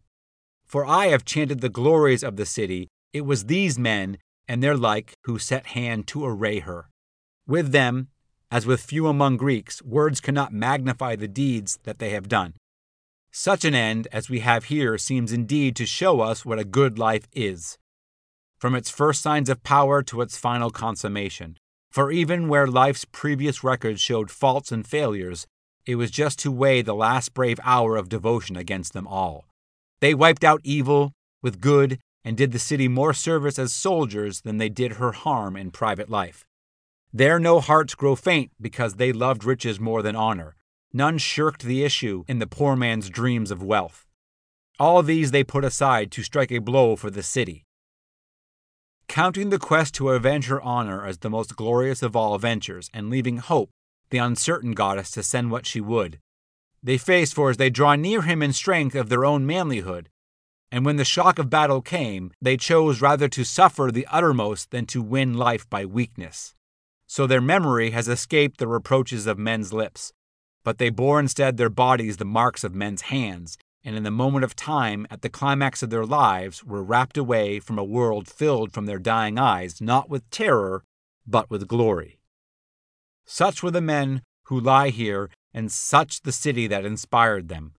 For 0.67 0.87
I 0.87 1.09
have 1.09 1.25
chanted 1.25 1.61
the 1.61 1.69
glories 1.69 2.23
of 2.23 2.37
the 2.37 2.47
city. 2.47 2.89
It 3.13 3.23
was 3.23 3.47
these 3.47 3.79
men 3.79 4.19
and 4.49 4.63
their 4.63 4.77
like 4.77 5.15
who 5.25 5.39
set 5.39 5.67
hand 5.67 6.07
to 6.09 6.25
array 6.25 6.61
her. 6.61 6.89
With 7.47 7.73
them, 7.73 8.09
as 8.51 8.67
with 8.67 8.81
few 8.83 9.07
among 9.07 9.37
Greeks, 9.37 9.81
words 9.83 10.21
cannot 10.21 10.53
magnify 10.53 11.17
the 11.17 11.29
deeds 11.29 11.79
that 11.85 11.99
they 11.99 12.11
have 12.11 12.29
done. 12.29 12.55
Such 13.33 13.65
an 13.65 13.75
end 13.77 14.09
as 14.13 14.29
we 14.29 14.41
have 14.41 14.65
here 14.65 14.99
seems 14.99 15.33
indeed 15.33 15.77
to 15.77 15.87
show 15.87 16.21
us 16.21 16.45
what 16.45 16.59
a 16.59 16.65
good 16.65 16.99
life 16.99 17.29
is. 17.33 17.79
from 18.61 18.75
its 18.75 18.91
first 18.91 19.23
signs 19.23 19.49
of 19.49 19.63
power 19.63 20.03
to 20.03 20.21
its 20.21 20.37
final 20.37 20.71
consummation. 20.71 21.57
For 21.91 22.13
even 22.13 22.47
where 22.47 22.67
life's 22.67 23.07
previous 23.07 23.65
records 23.65 24.01
showed 24.01 24.31
faults 24.31 24.71
and 24.71 24.87
failures, 24.87 25.47
it 25.87 25.97
was 25.97 26.11
just 26.11 26.39
to 26.41 26.53
weigh 26.53 26.83
the 26.83 26.95
last 26.95 27.33
brave 27.35 27.59
hour 27.65 27.97
of 27.97 28.11
devotion 28.11 28.57
against 28.57 28.93
them 28.93 29.07
all. 29.09 29.47
They 30.01 30.15
wiped 30.15 30.45
out 30.45 30.61
evil 30.63 31.13
with 31.43 31.61
good 31.61 31.99
and 32.23 32.37
did 32.37 32.53
the 32.53 32.59
city 32.59 32.87
more 32.87 33.15
service 33.15 33.59
as 33.59 33.73
soldiers 33.73 34.43
than 34.43 34.59
they 34.59 34.69
did 34.69 34.93
her 34.93 35.13
harm 35.13 35.57
in 35.57 35.71
private 35.71 36.11
life. 36.11 36.45
There 37.13 37.41
no 37.41 37.59
hearts 37.59 37.97
grow 37.97 38.15
faint 38.15 38.53
because 38.61 38.95
they 38.95 39.13
loved 39.13 39.45
riches 39.45 39.81
more 39.81 40.01
than 40.01 40.15
honor. 40.15 40.55
None 40.93 41.19
shirked 41.19 41.63
the 41.63 41.83
issue 41.83 42.25
in 42.29 42.39
the 42.39 42.47
poor 42.47 42.77
man's 42.77 43.11
dreams 43.11 43.51
of 43.51 43.63
wealth. 43.63 44.07
All 44.79 45.03
these 45.03 45.33
they 45.33 45.43
put 45.43 45.65
aside 45.65 46.13
to 46.13 46.23
strike 46.23 46.53
a 46.53 46.61
blow 46.61 46.95
for 46.95 47.11
the 47.11 47.23
city. 47.23 47.67
Counting 49.09 49.51
the 49.51 49.59
quest 49.59 49.95
to 49.95 50.11
avenge 50.11 50.47
her 50.47 50.63
honor 50.63 51.05
as 51.05 51.19
the 51.19 51.31
most 51.31 51.57
glorious 51.57 52.01
of 52.01 52.15
all 52.15 52.39
ventures, 52.39 52.89
and 52.95 53.11
leaving 53.11 53.39
hope, 53.39 53.71
the 54.11 54.19
uncertain 54.19 54.73
goddess, 54.73 55.11
to 55.11 55.23
send 55.25 55.51
what 55.51 55.67
she 55.67 55.81
would. 55.81 56.21
They 56.81 56.97
face 56.97 57.33
for 57.33 57.51
as 57.51 57.57
they 57.57 57.71
draw 57.71 57.97
near 57.97 58.23
him 58.23 58.41
in 58.41 58.53
strength 58.53 58.95
of 58.95 59.09
their 59.09 59.25
own 59.25 59.47
manlyhood, 59.47 60.07
and 60.73 60.85
when 60.85 60.97
the 60.97 61.05
shock 61.05 61.41
of 61.41 61.51
battle 61.51 61.83
came, 61.83 62.31
they 62.41 62.57
chose 62.57 63.01
rather 63.01 63.29
to 63.29 63.45
suffer 63.45 63.91
the 63.91 64.07
uttermost 64.11 64.71
than 64.71 64.87
to 64.87 65.03
win 65.03 65.35
life 65.35 65.69
by 65.69 65.85
weakness. 65.85 66.55
So 67.13 67.27
their 67.27 67.41
memory 67.41 67.91
has 67.91 68.07
escaped 68.07 68.59
the 68.59 68.69
reproaches 68.69 69.27
of 69.27 69.37
men's 69.37 69.73
lips, 69.73 70.13
but 70.63 70.79
they 70.79 70.91
bore 70.91 71.19
instead 71.19 71.57
their 71.57 71.69
bodies 71.69 72.19
the 72.19 72.25
marks 72.25 72.63
of 72.63 72.73
men's 72.73 73.03
hands, 73.03 73.59
and 73.83 73.97
in 73.97 74.05
the 74.05 74.13
moment 74.13 74.45
of 74.45 74.55
time, 74.55 75.09
at 75.11 75.21
the 75.21 75.29
climax 75.29 75.83
of 75.83 75.91
their 75.91 76.07
lives, 76.07 76.63
were 76.63 76.85
rapt 76.85 77.19
away 77.19 77.59
from 77.59 77.81
a 77.81 77.85
world 77.85 78.29
filled 78.29 78.73
from 78.73 78.87
their 78.87 79.01
dying 79.01 79.41
eyes 79.41 79.81
not 79.81 80.09
with 80.09 80.31
terror, 80.31 80.85
but 81.27 81.51
with 81.51 81.67
glory. 81.67 82.21
Such 83.25 83.61
were 83.61 83.73
the 83.73 83.81
men 83.81 84.23
who 84.45 84.61
lie 84.61 84.91
here, 84.91 85.31
and 85.53 85.73
such 85.73 86.23
the 86.23 86.31
city 86.31 86.69
that 86.69 86.85
inspired 86.85 87.49
them. 87.49 87.73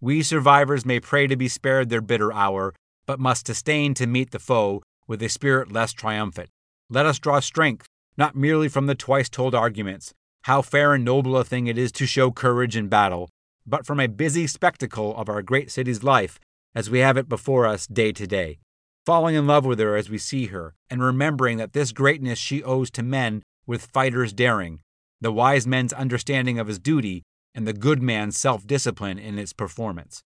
We 0.00 0.24
survivors 0.24 0.84
may 0.84 0.98
pray 0.98 1.28
to 1.28 1.36
be 1.36 1.46
spared 1.46 1.88
their 1.88 2.00
bitter 2.00 2.32
hour, 2.32 2.74
but 3.06 3.20
must 3.20 3.46
disdain 3.46 3.94
to 3.94 4.08
meet 4.08 4.32
the 4.32 4.40
foe 4.40 4.82
with 5.06 5.22
a 5.22 5.28
spirit 5.28 5.70
less 5.70 5.92
triumphant. 5.92 6.48
Let 6.90 7.06
us 7.06 7.20
draw 7.20 7.38
strength, 7.38 7.86
not 8.16 8.36
merely 8.36 8.68
from 8.68 8.86
the 8.86 8.94
twice 8.94 9.28
told 9.28 9.54
arguments, 9.54 10.12
how 10.42 10.62
fair 10.62 10.94
and 10.94 11.04
noble 11.04 11.36
a 11.36 11.44
thing 11.44 11.66
it 11.66 11.78
is 11.78 11.92
to 11.92 12.06
show 12.06 12.30
courage 12.30 12.76
in 12.76 12.88
battle, 12.88 13.28
but 13.66 13.86
from 13.86 14.00
a 14.00 14.08
busy 14.08 14.46
spectacle 14.46 15.16
of 15.16 15.28
our 15.28 15.42
great 15.42 15.70
city's 15.70 16.02
life 16.02 16.38
as 16.74 16.90
we 16.90 16.98
have 16.98 17.16
it 17.16 17.28
before 17.28 17.66
us 17.66 17.86
day 17.86 18.12
to 18.12 18.26
day, 18.26 18.58
falling 19.06 19.34
in 19.34 19.46
love 19.46 19.64
with 19.64 19.78
her 19.78 19.96
as 19.96 20.10
we 20.10 20.18
see 20.18 20.46
her, 20.46 20.74
and 20.90 21.02
remembering 21.02 21.58
that 21.58 21.72
this 21.72 21.92
greatness 21.92 22.38
she 22.38 22.62
owes 22.62 22.90
to 22.90 23.02
men 23.02 23.42
with 23.66 23.86
fighters' 23.86 24.32
daring, 24.32 24.80
the 25.20 25.32
wise 25.32 25.66
men's 25.66 25.92
understanding 25.92 26.58
of 26.58 26.66
his 26.66 26.78
duty, 26.78 27.22
and 27.54 27.66
the 27.66 27.72
good 27.72 28.02
man's 28.02 28.36
self 28.36 28.66
discipline 28.66 29.18
in 29.18 29.38
its 29.38 29.52
performance. 29.52 30.22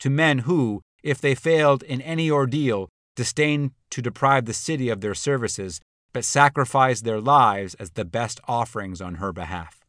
To 0.00 0.10
men 0.10 0.40
who, 0.40 0.82
if 1.02 1.20
they 1.20 1.34
failed 1.34 1.82
in 1.82 2.00
any 2.02 2.30
ordeal, 2.30 2.88
disdained 3.16 3.72
to 3.90 4.02
deprive 4.02 4.44
the 4.44 4.54
city 4.54 4.88
of 4.88 5.00
their 5.00 5.14
services, 5.14 5.80
but 6.18 6.24
sacrificed 6.24 7.04
their 7.04 7.20
lives 7.20 7.74
as 7.74 7.90
the 7.90 8.04
best 8.04 8.40
offerings 8.48 9.00
on 9.00 9.14
her 9.22 9.32
behalf. 9.32 9.84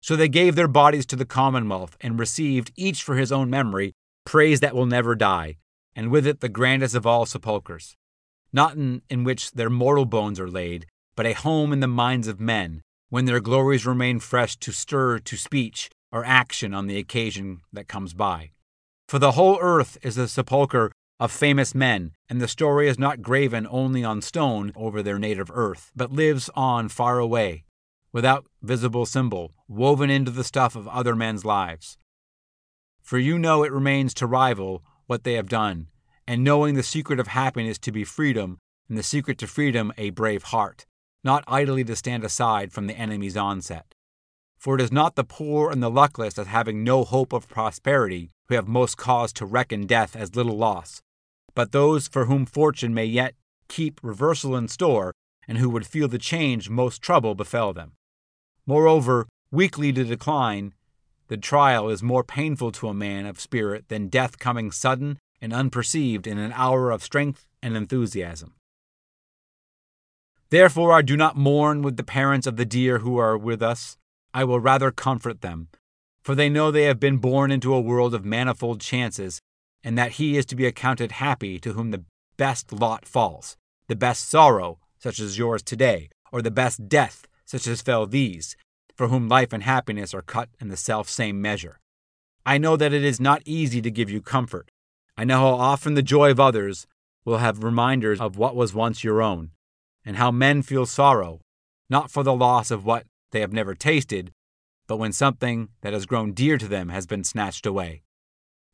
So 0.00 0.16
they 0.16 0.30
gave 0.30 0.54
their 0.54 0.66
bodies 0.66 1.04
to 1.04 1.14
the 1.14 1.26
Commonwealth 1.26 1.94
and 2.00 2.18
received, 2.18 2.72
each 2.74 3.02
for 3.02 3.16
his 3.16 3.30
own 3.30 3.50
memory, 3.50 3.92
praise 4.24 4.60
that 4.60 4.74
will 4.74 4.86
never 4.86 5.14
die, 5.14 5.58
and 5.94 6.10
with 6.10 6.26
it 6.26 6.40
the 6.40 6.48
grandest 6.48 6.94
of 6.94 7.06
all 7.06 7.26
sepulchres, 7.26 7.96
not 8.50 8.76
in, 8.76 9.02
in 9.10 9.24
which 9.24 9.50
their 9.50 9.68
mortal 9.68 10.06
bones 10.06 10.40
are 10.40 10.48
laid, 10.48 10.86
but 11.14 11.26
a 11.26 11.34
home 11.34 11.70
in 11.70 11.80
the 11.80 11.86
minds 11.86 12.28
of 12.28 12.40
men, 12.40 12.80
when 13.10 13.26
their 13.26 13.38
glories 13.38 13.84
remain 13.84 14.20
fresh 14.20 14.56
to 14.56 14.72
stir 14.72 15.18
to 15.18 15.36
speech 15.36 15.90
or 16.10 16.24
action 16.24 16.72
on 16.72 16.86
the 16.86 16.96
occasion 16.96 17.60
that 17.74 17.88
comes 17.88 18.14
by. 18.14 18.52
For 19.06 19.18
the 19.18 19.32
whole 19.32 19.58
earth 19.60 19.98
is 20.00 20.14
the 20.14 20.28
sepulchre 20.28 20.92
of 21.20 21.32
famous 21.32 21.74
men, 21.74 22.12
and 22.28 22.40
the 22.40 22.46
story 22.46 22.88
is 22.88 22.98
not 22.98 23.22
graven 23.22 23.66
only 23.70 24.04
on 24.04 24.22
stone 24.22 24.72
over 24.76 25.02
their 25.02 25.18
native 25.18 25.50
earth, 25.52 25.90
but 25.96 26.12
lives 26.12 26.48
on 26.54 26.88
far 26.88 27.18
away, 27.18 27.64
without 28.12 28.46
visible 28.62 29.04
symbol, 29.04 29.52
woven 29.66 30.10
into 30.10 30.30
the 30.30 30.44
stuff 30.44 30.76
of 30.76 30.86
other 30.88 31.16
men's 31.16 31.44
lives. 31.44 31.98
For 33.02 33.18
you 33.18 33.38
know 33.38 33.64
it 33.64 33.72
remains 33.72 34.14
to 34.14 34.26
rival 34.26 34.82
what 35.06 35.24
they 35.24 35.34
have 35.34 35.48
done, 35.48 35.88
and 36.26 36.44
knowing 36.44 36.74
the 36.74 36.82
secret 36.82 37.18
of 37.18 37.28
happiness 37.28 37.78
to 37.78 37.90
be 37.90 38.04
freedom, 38.04 38.58
and 38.88 38.96
the 38.96 39.02
secret 39.02 39.38
to 39.38 39.46
freedom 39.46 39.92
a 39.98 40.10
brave 40.10 40.44
heart, 40.44 40.86
not 41.24 41.42
idly 41.48 41.82
to 41.84 41.96
stand 41.96 42.22
aside 42.22 42.72
from 42.72 42.86
the 42.86 42.96
enemy's 42.96 43.36
onset. 43.36 43.94
For 44.56 44.74
it 44.74 44.80
is 44.80 44.92
not 44.92 45.16
the 45.16 45.24
poor 45.24 45.70
and 45.70 45.82
the 45.82 45.90
luckless 45.90 46.38
as 46.38 46.46
having 46.46 46.84
no 46.84 47.04
hope 47.04 47.32
of 47.32 47.48
prosperity 47.48 48.30
who 48.48 48.54
have 48.54 48.68
most 48.68 48.96
cause 48.96 49.32
to 49.34 49.46
reckon 49.46 49.86
death 49.86 50.16
as 50.16 50.36
little 50.36 50.56
loss, 50.56 51.02
but 51.58 51.72
those 51.72 52.06
for 52.06 52.26
whom 52.26 52.46
fortune 52.46 52.94
may 52.94 53.04
yet 53.04 53.34
keep 53.66 53.98
reversal 54.00 54.54
in 54.54 54.68
store, 54.68 55.12
and 55.48 55.58
who 55.58 55.68
would 55.68 55.84
feel 55.84 56.06
the 56.06 56.16
change 56.16 56.70
most 56.70 57.02
trouble 57.02 57.34
befell 57.34 57.72
them. 57.72 57.94
Moreover, 58.64 59.26
weakly 59.50 59.92
to 59.92 60.04
decline, 60.04 60.72
the 61.26 61.36
trial 61.36 61.88
is 61.88 62.00
more 62.00 62.22
painful 62.22 62.70
to 62.70 62.86
a 62.86 62.94
man 62.94 63.26
of 63.26 63.40
spirit 63.40 63.88
than 63.88 64.06
death 64.06 64.38
coming 64.38 64.70
sudden 64.70 65.18
and 65.42 65.52
unperceived 65.52 66.28
in 66.28 66.38
an 66.38 66.52
hour 66.54 66.92
of 66.92 67.02
strength 67.02 67.44
and 67.60 67.76
enthusiasm. 67.76 68.54
Therefore, 70.50 70.92
I 70.92 71.02
do 71.02 71.16
not 71.16 71.36
mourn 71.36 71.82
with 71.82 71.96
the 71.96 72.04
parents 72.04 72.46
of 72.46 72.56
the 72.56 72.64
dear 72.64 73.00
who 73.00 73.18
are 73.18 73.36
with 73.36 73.62
us, 73.62 73.96
I 74.32 74.44
will 74.44 74.60
rather 74.60 74.92
comfort 74.92 75.40
them, 75.40 75.70
for 76.22 76.36
they 76.36 76.48
know 76.48 76.70
they 76.70 76.84
have 76.84 77.00
been 77.00 77.16
born 77.18 77.50
into 77.50 77.74
a 77.74 77.80
world 77.80 78.14
of 78.14 78.24
manifold 78.24 78.80
chances, 78.80 79.40
and 79.84 79.96
that 79.96 80.12
he 80.12 80.36
is 80.36 80.46
to 80.46 80.56
be 80.56 80.66
accounted 80.66 81.12
happy 81.12 81.58
to 81.58 81.72
whom 81.72 81.90
the 81.90 82.04
best 82.36 82.72
lot 82.72 83.06
falls, 83.06 83.56
the 83.88 83.96
best 83.96 84.28
sorrow, 84.28 84.78
such 84.98 85.20
as 85.20 85.38
yours 85.38 85.62
today, 85.62 86.10
or 86.32 86.42
the 86.42 86.50
best 86.50 86.88
death, 86.88 87.26
such 87.44 87.66
as 87.66 87.82
fell 87.82 88.06
these, 88.06 88.56
for 88.96 89.08
whom 89.08 89.28
life 89.28 89.52
and 89.52 89.62
happiness 89.62 90.12
are 90.12 90.22
cut 90.22 90.48
in 90.60 90.68
the 90.68 90.76
self 90.76 91.08
same 91.08 91.40
measure. 91.40 91.78
I 92.44 92.58
know 92.58 92.76
that 92.76 92.92
it 92.92 93.04
is 93.04 93.20
not 93.20 93.42
easy 93.44 93.80
to 93.82 93.90
give 93.90 94.10
you 94.10 94.20
comfort. 94.20 94.70
I 95.16 95.24
know 95.24 95.38
how 95.38 95.54
often 95.54 95.94
the 95.94 96.02
joy 96.02 96.30
of 96.30 96.40
others 96.40 96.86
will 97.24 97.38
have 97.38 97.62
reminders 97.62 98.20
of 98.20 98.38
what 98.38 98.56
was 98.56 98.74
once 98.74 99.04
your 99.04 99.20
own, 99.20 99.50
and 100.04 100.16
how 100.16 100.30
men 100.30 100.62
feel 100.62 100.86
sorrow, 100.86 101.40
not 101.90 102.10
for 102.10 102.22
the 102.22 102.34
loss 102.34 102.70
of 102.70 102.84
what 102.84 103.04
they 103.32 103.40
have 103.40 103.52
never 103.52 103.74
tasted, 103.74 104.32
but 104.86 104.96
when 104.96 105.12
something 105.12 105.68
that 105.82 105.92
has 105.92 106.06
grown 106.06 106.32
dear 106.32 106.56
to 106.56 106.66
them 106.66 106.88
has 106.88 107.06
been 107.06 107.24
snatched 107.24 107.66
away. 107.66 108.02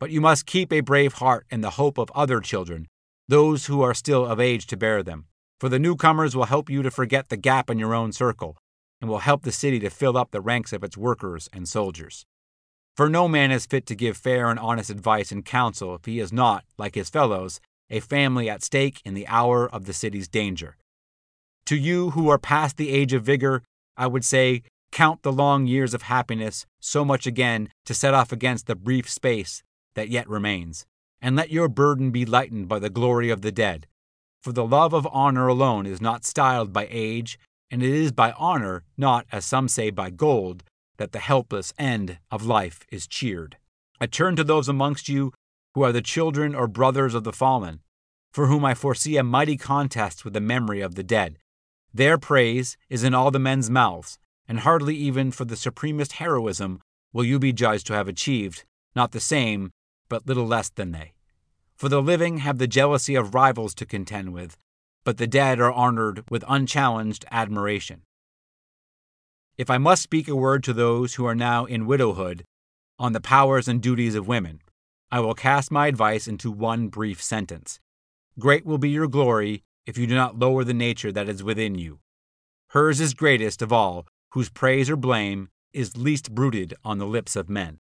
But 0.00 0.10
you 0.10 0.20
must 0.20 0.46
keep 0.46 0.72
a 0.72 0.80
brave 0.80 1.14
heart 1.14 1.46
in 1.50 1.60
the 1.60 1.70
hope 1.70 1.98
of 1.98 2.10
other 2.14 2.40
children, 2.40 2.88
those 3.28 3.66
who 3.66 3.80
are 3.82 3.94
still 3.94 4.26
of 4.26 4.40
age 4.40 4.66
to 4.66 4.76
bear 4.76 5.02
them, 5.02 5.26
for 5.60 5.68
the 5.68 5.78
newcomers 5.78 6.36
will 6.36 6.44
help 6.44 6.68
you 6.68 6.82
to 6.82 6.90
forget 6.90 7.28
the 7.28 7.36
gap 7.36 7.70
in 7.70 7.78
your 7.78 7.94
own 7.94 8.12
circle, 8.12 8.56
and 9.00 9.08
will 9.08 9.20
help 9.20 9.42
the 9.42 9.52
city 9.52 9.78
to 9.80 9.90
fill 9.90 10.16
up 10.16 10.30
the 10.30 10.40
ranks 10.40 10.72
of 10.72 10.82
its 10.82 10.96
workers 10.96 11.48
and 11.52 11.68
soldiers. 11.68 12.26
For 12.96 13.08
no 13.08 13.28
man 13.28 13.50
is 13.50 13.66
fit 13.66 13.86
to 13.86 13.94
give 13.94 14.16
fair 14.16 14.50
and 14.50 14.58
honest 14.58 14.90
advice 14.90 15.32
and 15.32 15.44
counsel 15.44 15.94
if 15.94 16.04
he 16.04 16.20
is 16.20 16.32
not, 16.32 16.64
like 16.76 16.94
his 16.94 17.10
fellows, 17.10 17.60
a 17.90 18.00
family 18.00 18.48
at 18.48 18.62
stake 18.62 19.00
in 19.04 19.14
the 19.14 19.26
hour 19.26 19.68
of 19.68 19.86
the 19.86 19.92
city's 19.92 20.28
danger. 20.28 20.76
To 21.66 21.76
you 21.76 22.10
who 22.10 22.28
are 22.28 22.38
past 22.38 22.76
the 22.76 22.90
age 22.90 23.12
of 23.12 23.24
vigor, 23.24 23.62
I 23.96 24.06
would 24.06 24.24
say, 24.24 24.62
count 24.92 25.22
the 25.22 25.32
long 25.32 25.66
years 25.66 25.94
of 25.94 26.02
happiness 26.02 26.66
so 26.80 27.04
much 27.04 27.26
again 27.26 27.68
to 27.86 27.94
set 27.94 28.14
off 28.14 28.32
against 28.32 28.66
the 28.66 28.76
brief 28.76 29.08
space 29.08 29.62
that 29.94 30.08
yet 30.08 30.28
remains, 30.28 30.86
and 31.20 31.36
let 31.36 31.50
your 31.50 31.68
burden 31.68 32.10
be 32.10 32.24
lightened 32.24 32.68
by 32.68 32.78
the 32.78 32.90
glory 32.90 33.30
of 33.30 33.42
the 33.42 33.52
dead. 33.52 33.86
For 34.42 34.52
the 34.52 34.66
love 34.66 34.92
of 34.92 35.08
honor 35.10 35.48
alone 35.48 35.86
is 35.86 36.00
not 36.00 36.24
styled 36.24 36.72
by 36.72 36.86
age, 36.90 37.38
and 37.70 37.82
it 37.82 37.90
is 37.90 38.12
by 38.12 38.32
honor, 38.32 38.84
not, 38.96 39.26
as 39.32 39.44
some 39.44 39.68
say, 39.68 39.90
by 39.90 40.10
gold, 40.10 40.62
that 40.96 41.12
the 41.12 41.18
helpless 41.18 41.72
end 41.78 42.18
of 42.30 42.44
life 42.44 42.84
is 42.90 43.06
cheered. 43.06 43.56
I 44.00 44.06
turn 44.06 44.36
to 44.36 44.44
those 44.44 44.68
amongst 44.68 45.08
you 45.08 45.32
who 45.74 45.82
are 45.82 45.92
the 45.92 46.02
children 46.02 46.54
or 46.54 46.68
brothers 46.68 47.14
of 47.14 47.24
the 47.24 47.32
fallen, 47.32 47.80
for 48.32 48.46
whom 48.46 48.64
I 48.64 48.74
foresee 48.74 49.16
a 49.16 49.24
mighty 49.24 49.56
contest 49.56 50.24
with 50.24 50.34
the 50.34 50.40
memory 50.40 50.80
of 50.80 50.94
the 50.94 51.02
dead 51.02 51.38
their 51.94 52.18
praise 52.18 52.76
is 52.90 53.04
in 53.04 53.14
all 53.14 53.30
the 53.30 53.38
men's 53.38 53.70
mouths, 53.70 54.18
and 54.48 54.60
hardly 54.60 54.96
even 54.96 55.30
for 55.30 55.44
the 55.44 55.54
supremest 55.54 56.14
heroism 56.14 56.80
will 57.12 57.24
you 57.24 57.38
be 57.38 57.52
judged 57.52 57.86
to 57.86 57.92
have 57.92 58.08
achieved 58.08 58.64
not 58.96 59.12
the 59.12 59.20
same, 59.20 59.70
but 60.08 60.26
little 60.26 60.46
less 60.46 60.70
than 60.70 60.92
they. 60.92 61.12
For 61.74 61.88
the 61.88 62.02
living 62.02 62.38
have 62.38 62.58
the 62.58 62.66
jealousy 62.66 63.14
of 63.14 63.34
rivals 63.34 63.74
to 63.76 63.86
contend 63.86 64.32
with, 64.32 64.56
but 65.04 65.18
the 65.18 65.26
dead 65.26 65.60
are 65.60 65.72
honored 65.72 66.24
with 66.30 66.44
unchallenged 66.48 67.24
admiration. 67.30 68.02
If 69.56 69.70
I 69.70 69.78
must 69.78 70.02
speak 70.02 70.28
a 70.28 70.34
word 70.34 70.64
to 70.64 70.72
those 70.72 71.14
who 71.14 71.26
are 71.26 71.34
now 71.34 71.64
in 71.64 71.86
widowhood 71.86 72.44
on 72.98 73.12
the 73.12 73.20
powers 73.20 73.68
and 73.68 73.80
duties 73.80 74.14
of 74.14 74.26
women, 74.26 74.60
I 75.10 75.20
will 75.20 75.34
cast 75.34 75.70
my 75.70 75.86
advice 75.86 76.26
into 76.26 76.50
one 76.50 76.88
brief 76.88 77.22
sentence. 77.22 77.78
Great 78.38 78.66
will 78.66 78.78
be 78.78 78.90
your 78.90 79.06
glory 79.06 79.62
if 79.86 79.96
you 79.96 80.06
do 80.06 80.14
not 80.14 80.38
lower 80.38 80.64
the 80.64 80.74
nature 80.74 81.12
that 81.12 81.28
is 81.28 81.42
within 81.42 81.76
you. 81.76 82.00
Hers 82.70 83.00
is 83.00 83.14
greatest 83.14 83.62
of 83.62 83.72
all, 83.72 84.06
whose 84.32 84.50
praise 84.50 84.90
or 84.90 84.96
blame 84.96 85.48
is 85.72 85.96
least 85.96 86.34
bruited 86.34 86.74
on 86.84 86.98
the 86.98 87.06
lips 87.06 87.36
of 87.36 87.48
men. 87.48 87.78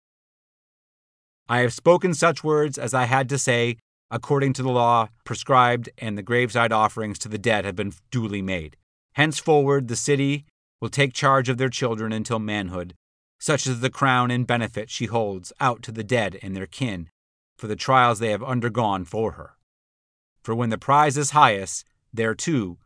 I 1.53 1.59
have 1.59 1.75
spoken 1.75 2.15
such 2.15 2.43
words 2.43 2.79
as 2.79 2.95
I 2.95 3.05
had 3.05 3.29
to 3.29 3.37
say, 3.37 3.77
according 4.11 4.55
to 4.55 4.63
the 4.63 4.71
law 4.71 5.09
prescribed, 5.25 5.91
and 5.99 6.17
the 6.17 6.23
graveside 6.23 6.73
offerings 6.73 7.19
to 7.19 7.29
the 7.29 7.37
dead 7.37 7.67
have 7.67 7.77
been 7.77 7.93
duly 8.11 8.41
made. 8.41 8.79
Henceforward, 9.17 9.89
the 9.89 9.95
city 9.95 10.47
will 10.81 10.89
take 10.89 11.13
charge 11.13 11.51
of 11.51 11.59
their 11.59 11.69
children 11.69 12.11
until 12.11 12.39
manhood, 12.39 12.95
such 13.39 13.67
is 13.67 13.81
the 13.81 13.91
crown 13.91 14.31
and 14.31 14.47
benefit 14.47 14.89
she 14.89 15.05
holds 15.05 15.53
out 15.61 15.83
to 15.83 15.93
the 15.93 16.03
dead 16.03 16.39
and 16.41 16.57
their 16.57 16.65
kin 16.65 17.11
for 17.59 17.67
the 17.67 17.77
trials 17.77 18.19
they 18.19 18.31
have 18.31 18.43
undergone 18.43 19.05
for 19.05 19.33
her. 19.33 19.59
For 20.43 20.55
when 20.55 20.71
the 20.71 20.79
prize 20.79 21.19
is 21.19 21.33
highest, 21.33 21.85
there 22.15 22.35
too 22.35 22.79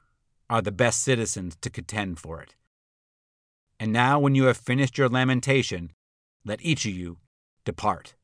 are 0.51 0.61
the 0.61 0.73
best 0.73 1.05
citizens 1.05 1.57
to 1.61 1.71
contend 1.71 2.19
for 2.19 2.43
it. 2.43 2.57
And 3.79 3.93
now, 3.93 4.19
when 4.19 4.35
you 4.35 4.47
have 4.47 4.57
finished 4.57 4.99
your 4.99 5.09
lamentation, 5.09 5.93
let 6.45 6.61
each 6.63 6.85
of 6.85 6.91
you 6.91 7.19
depart. 7.65 8.17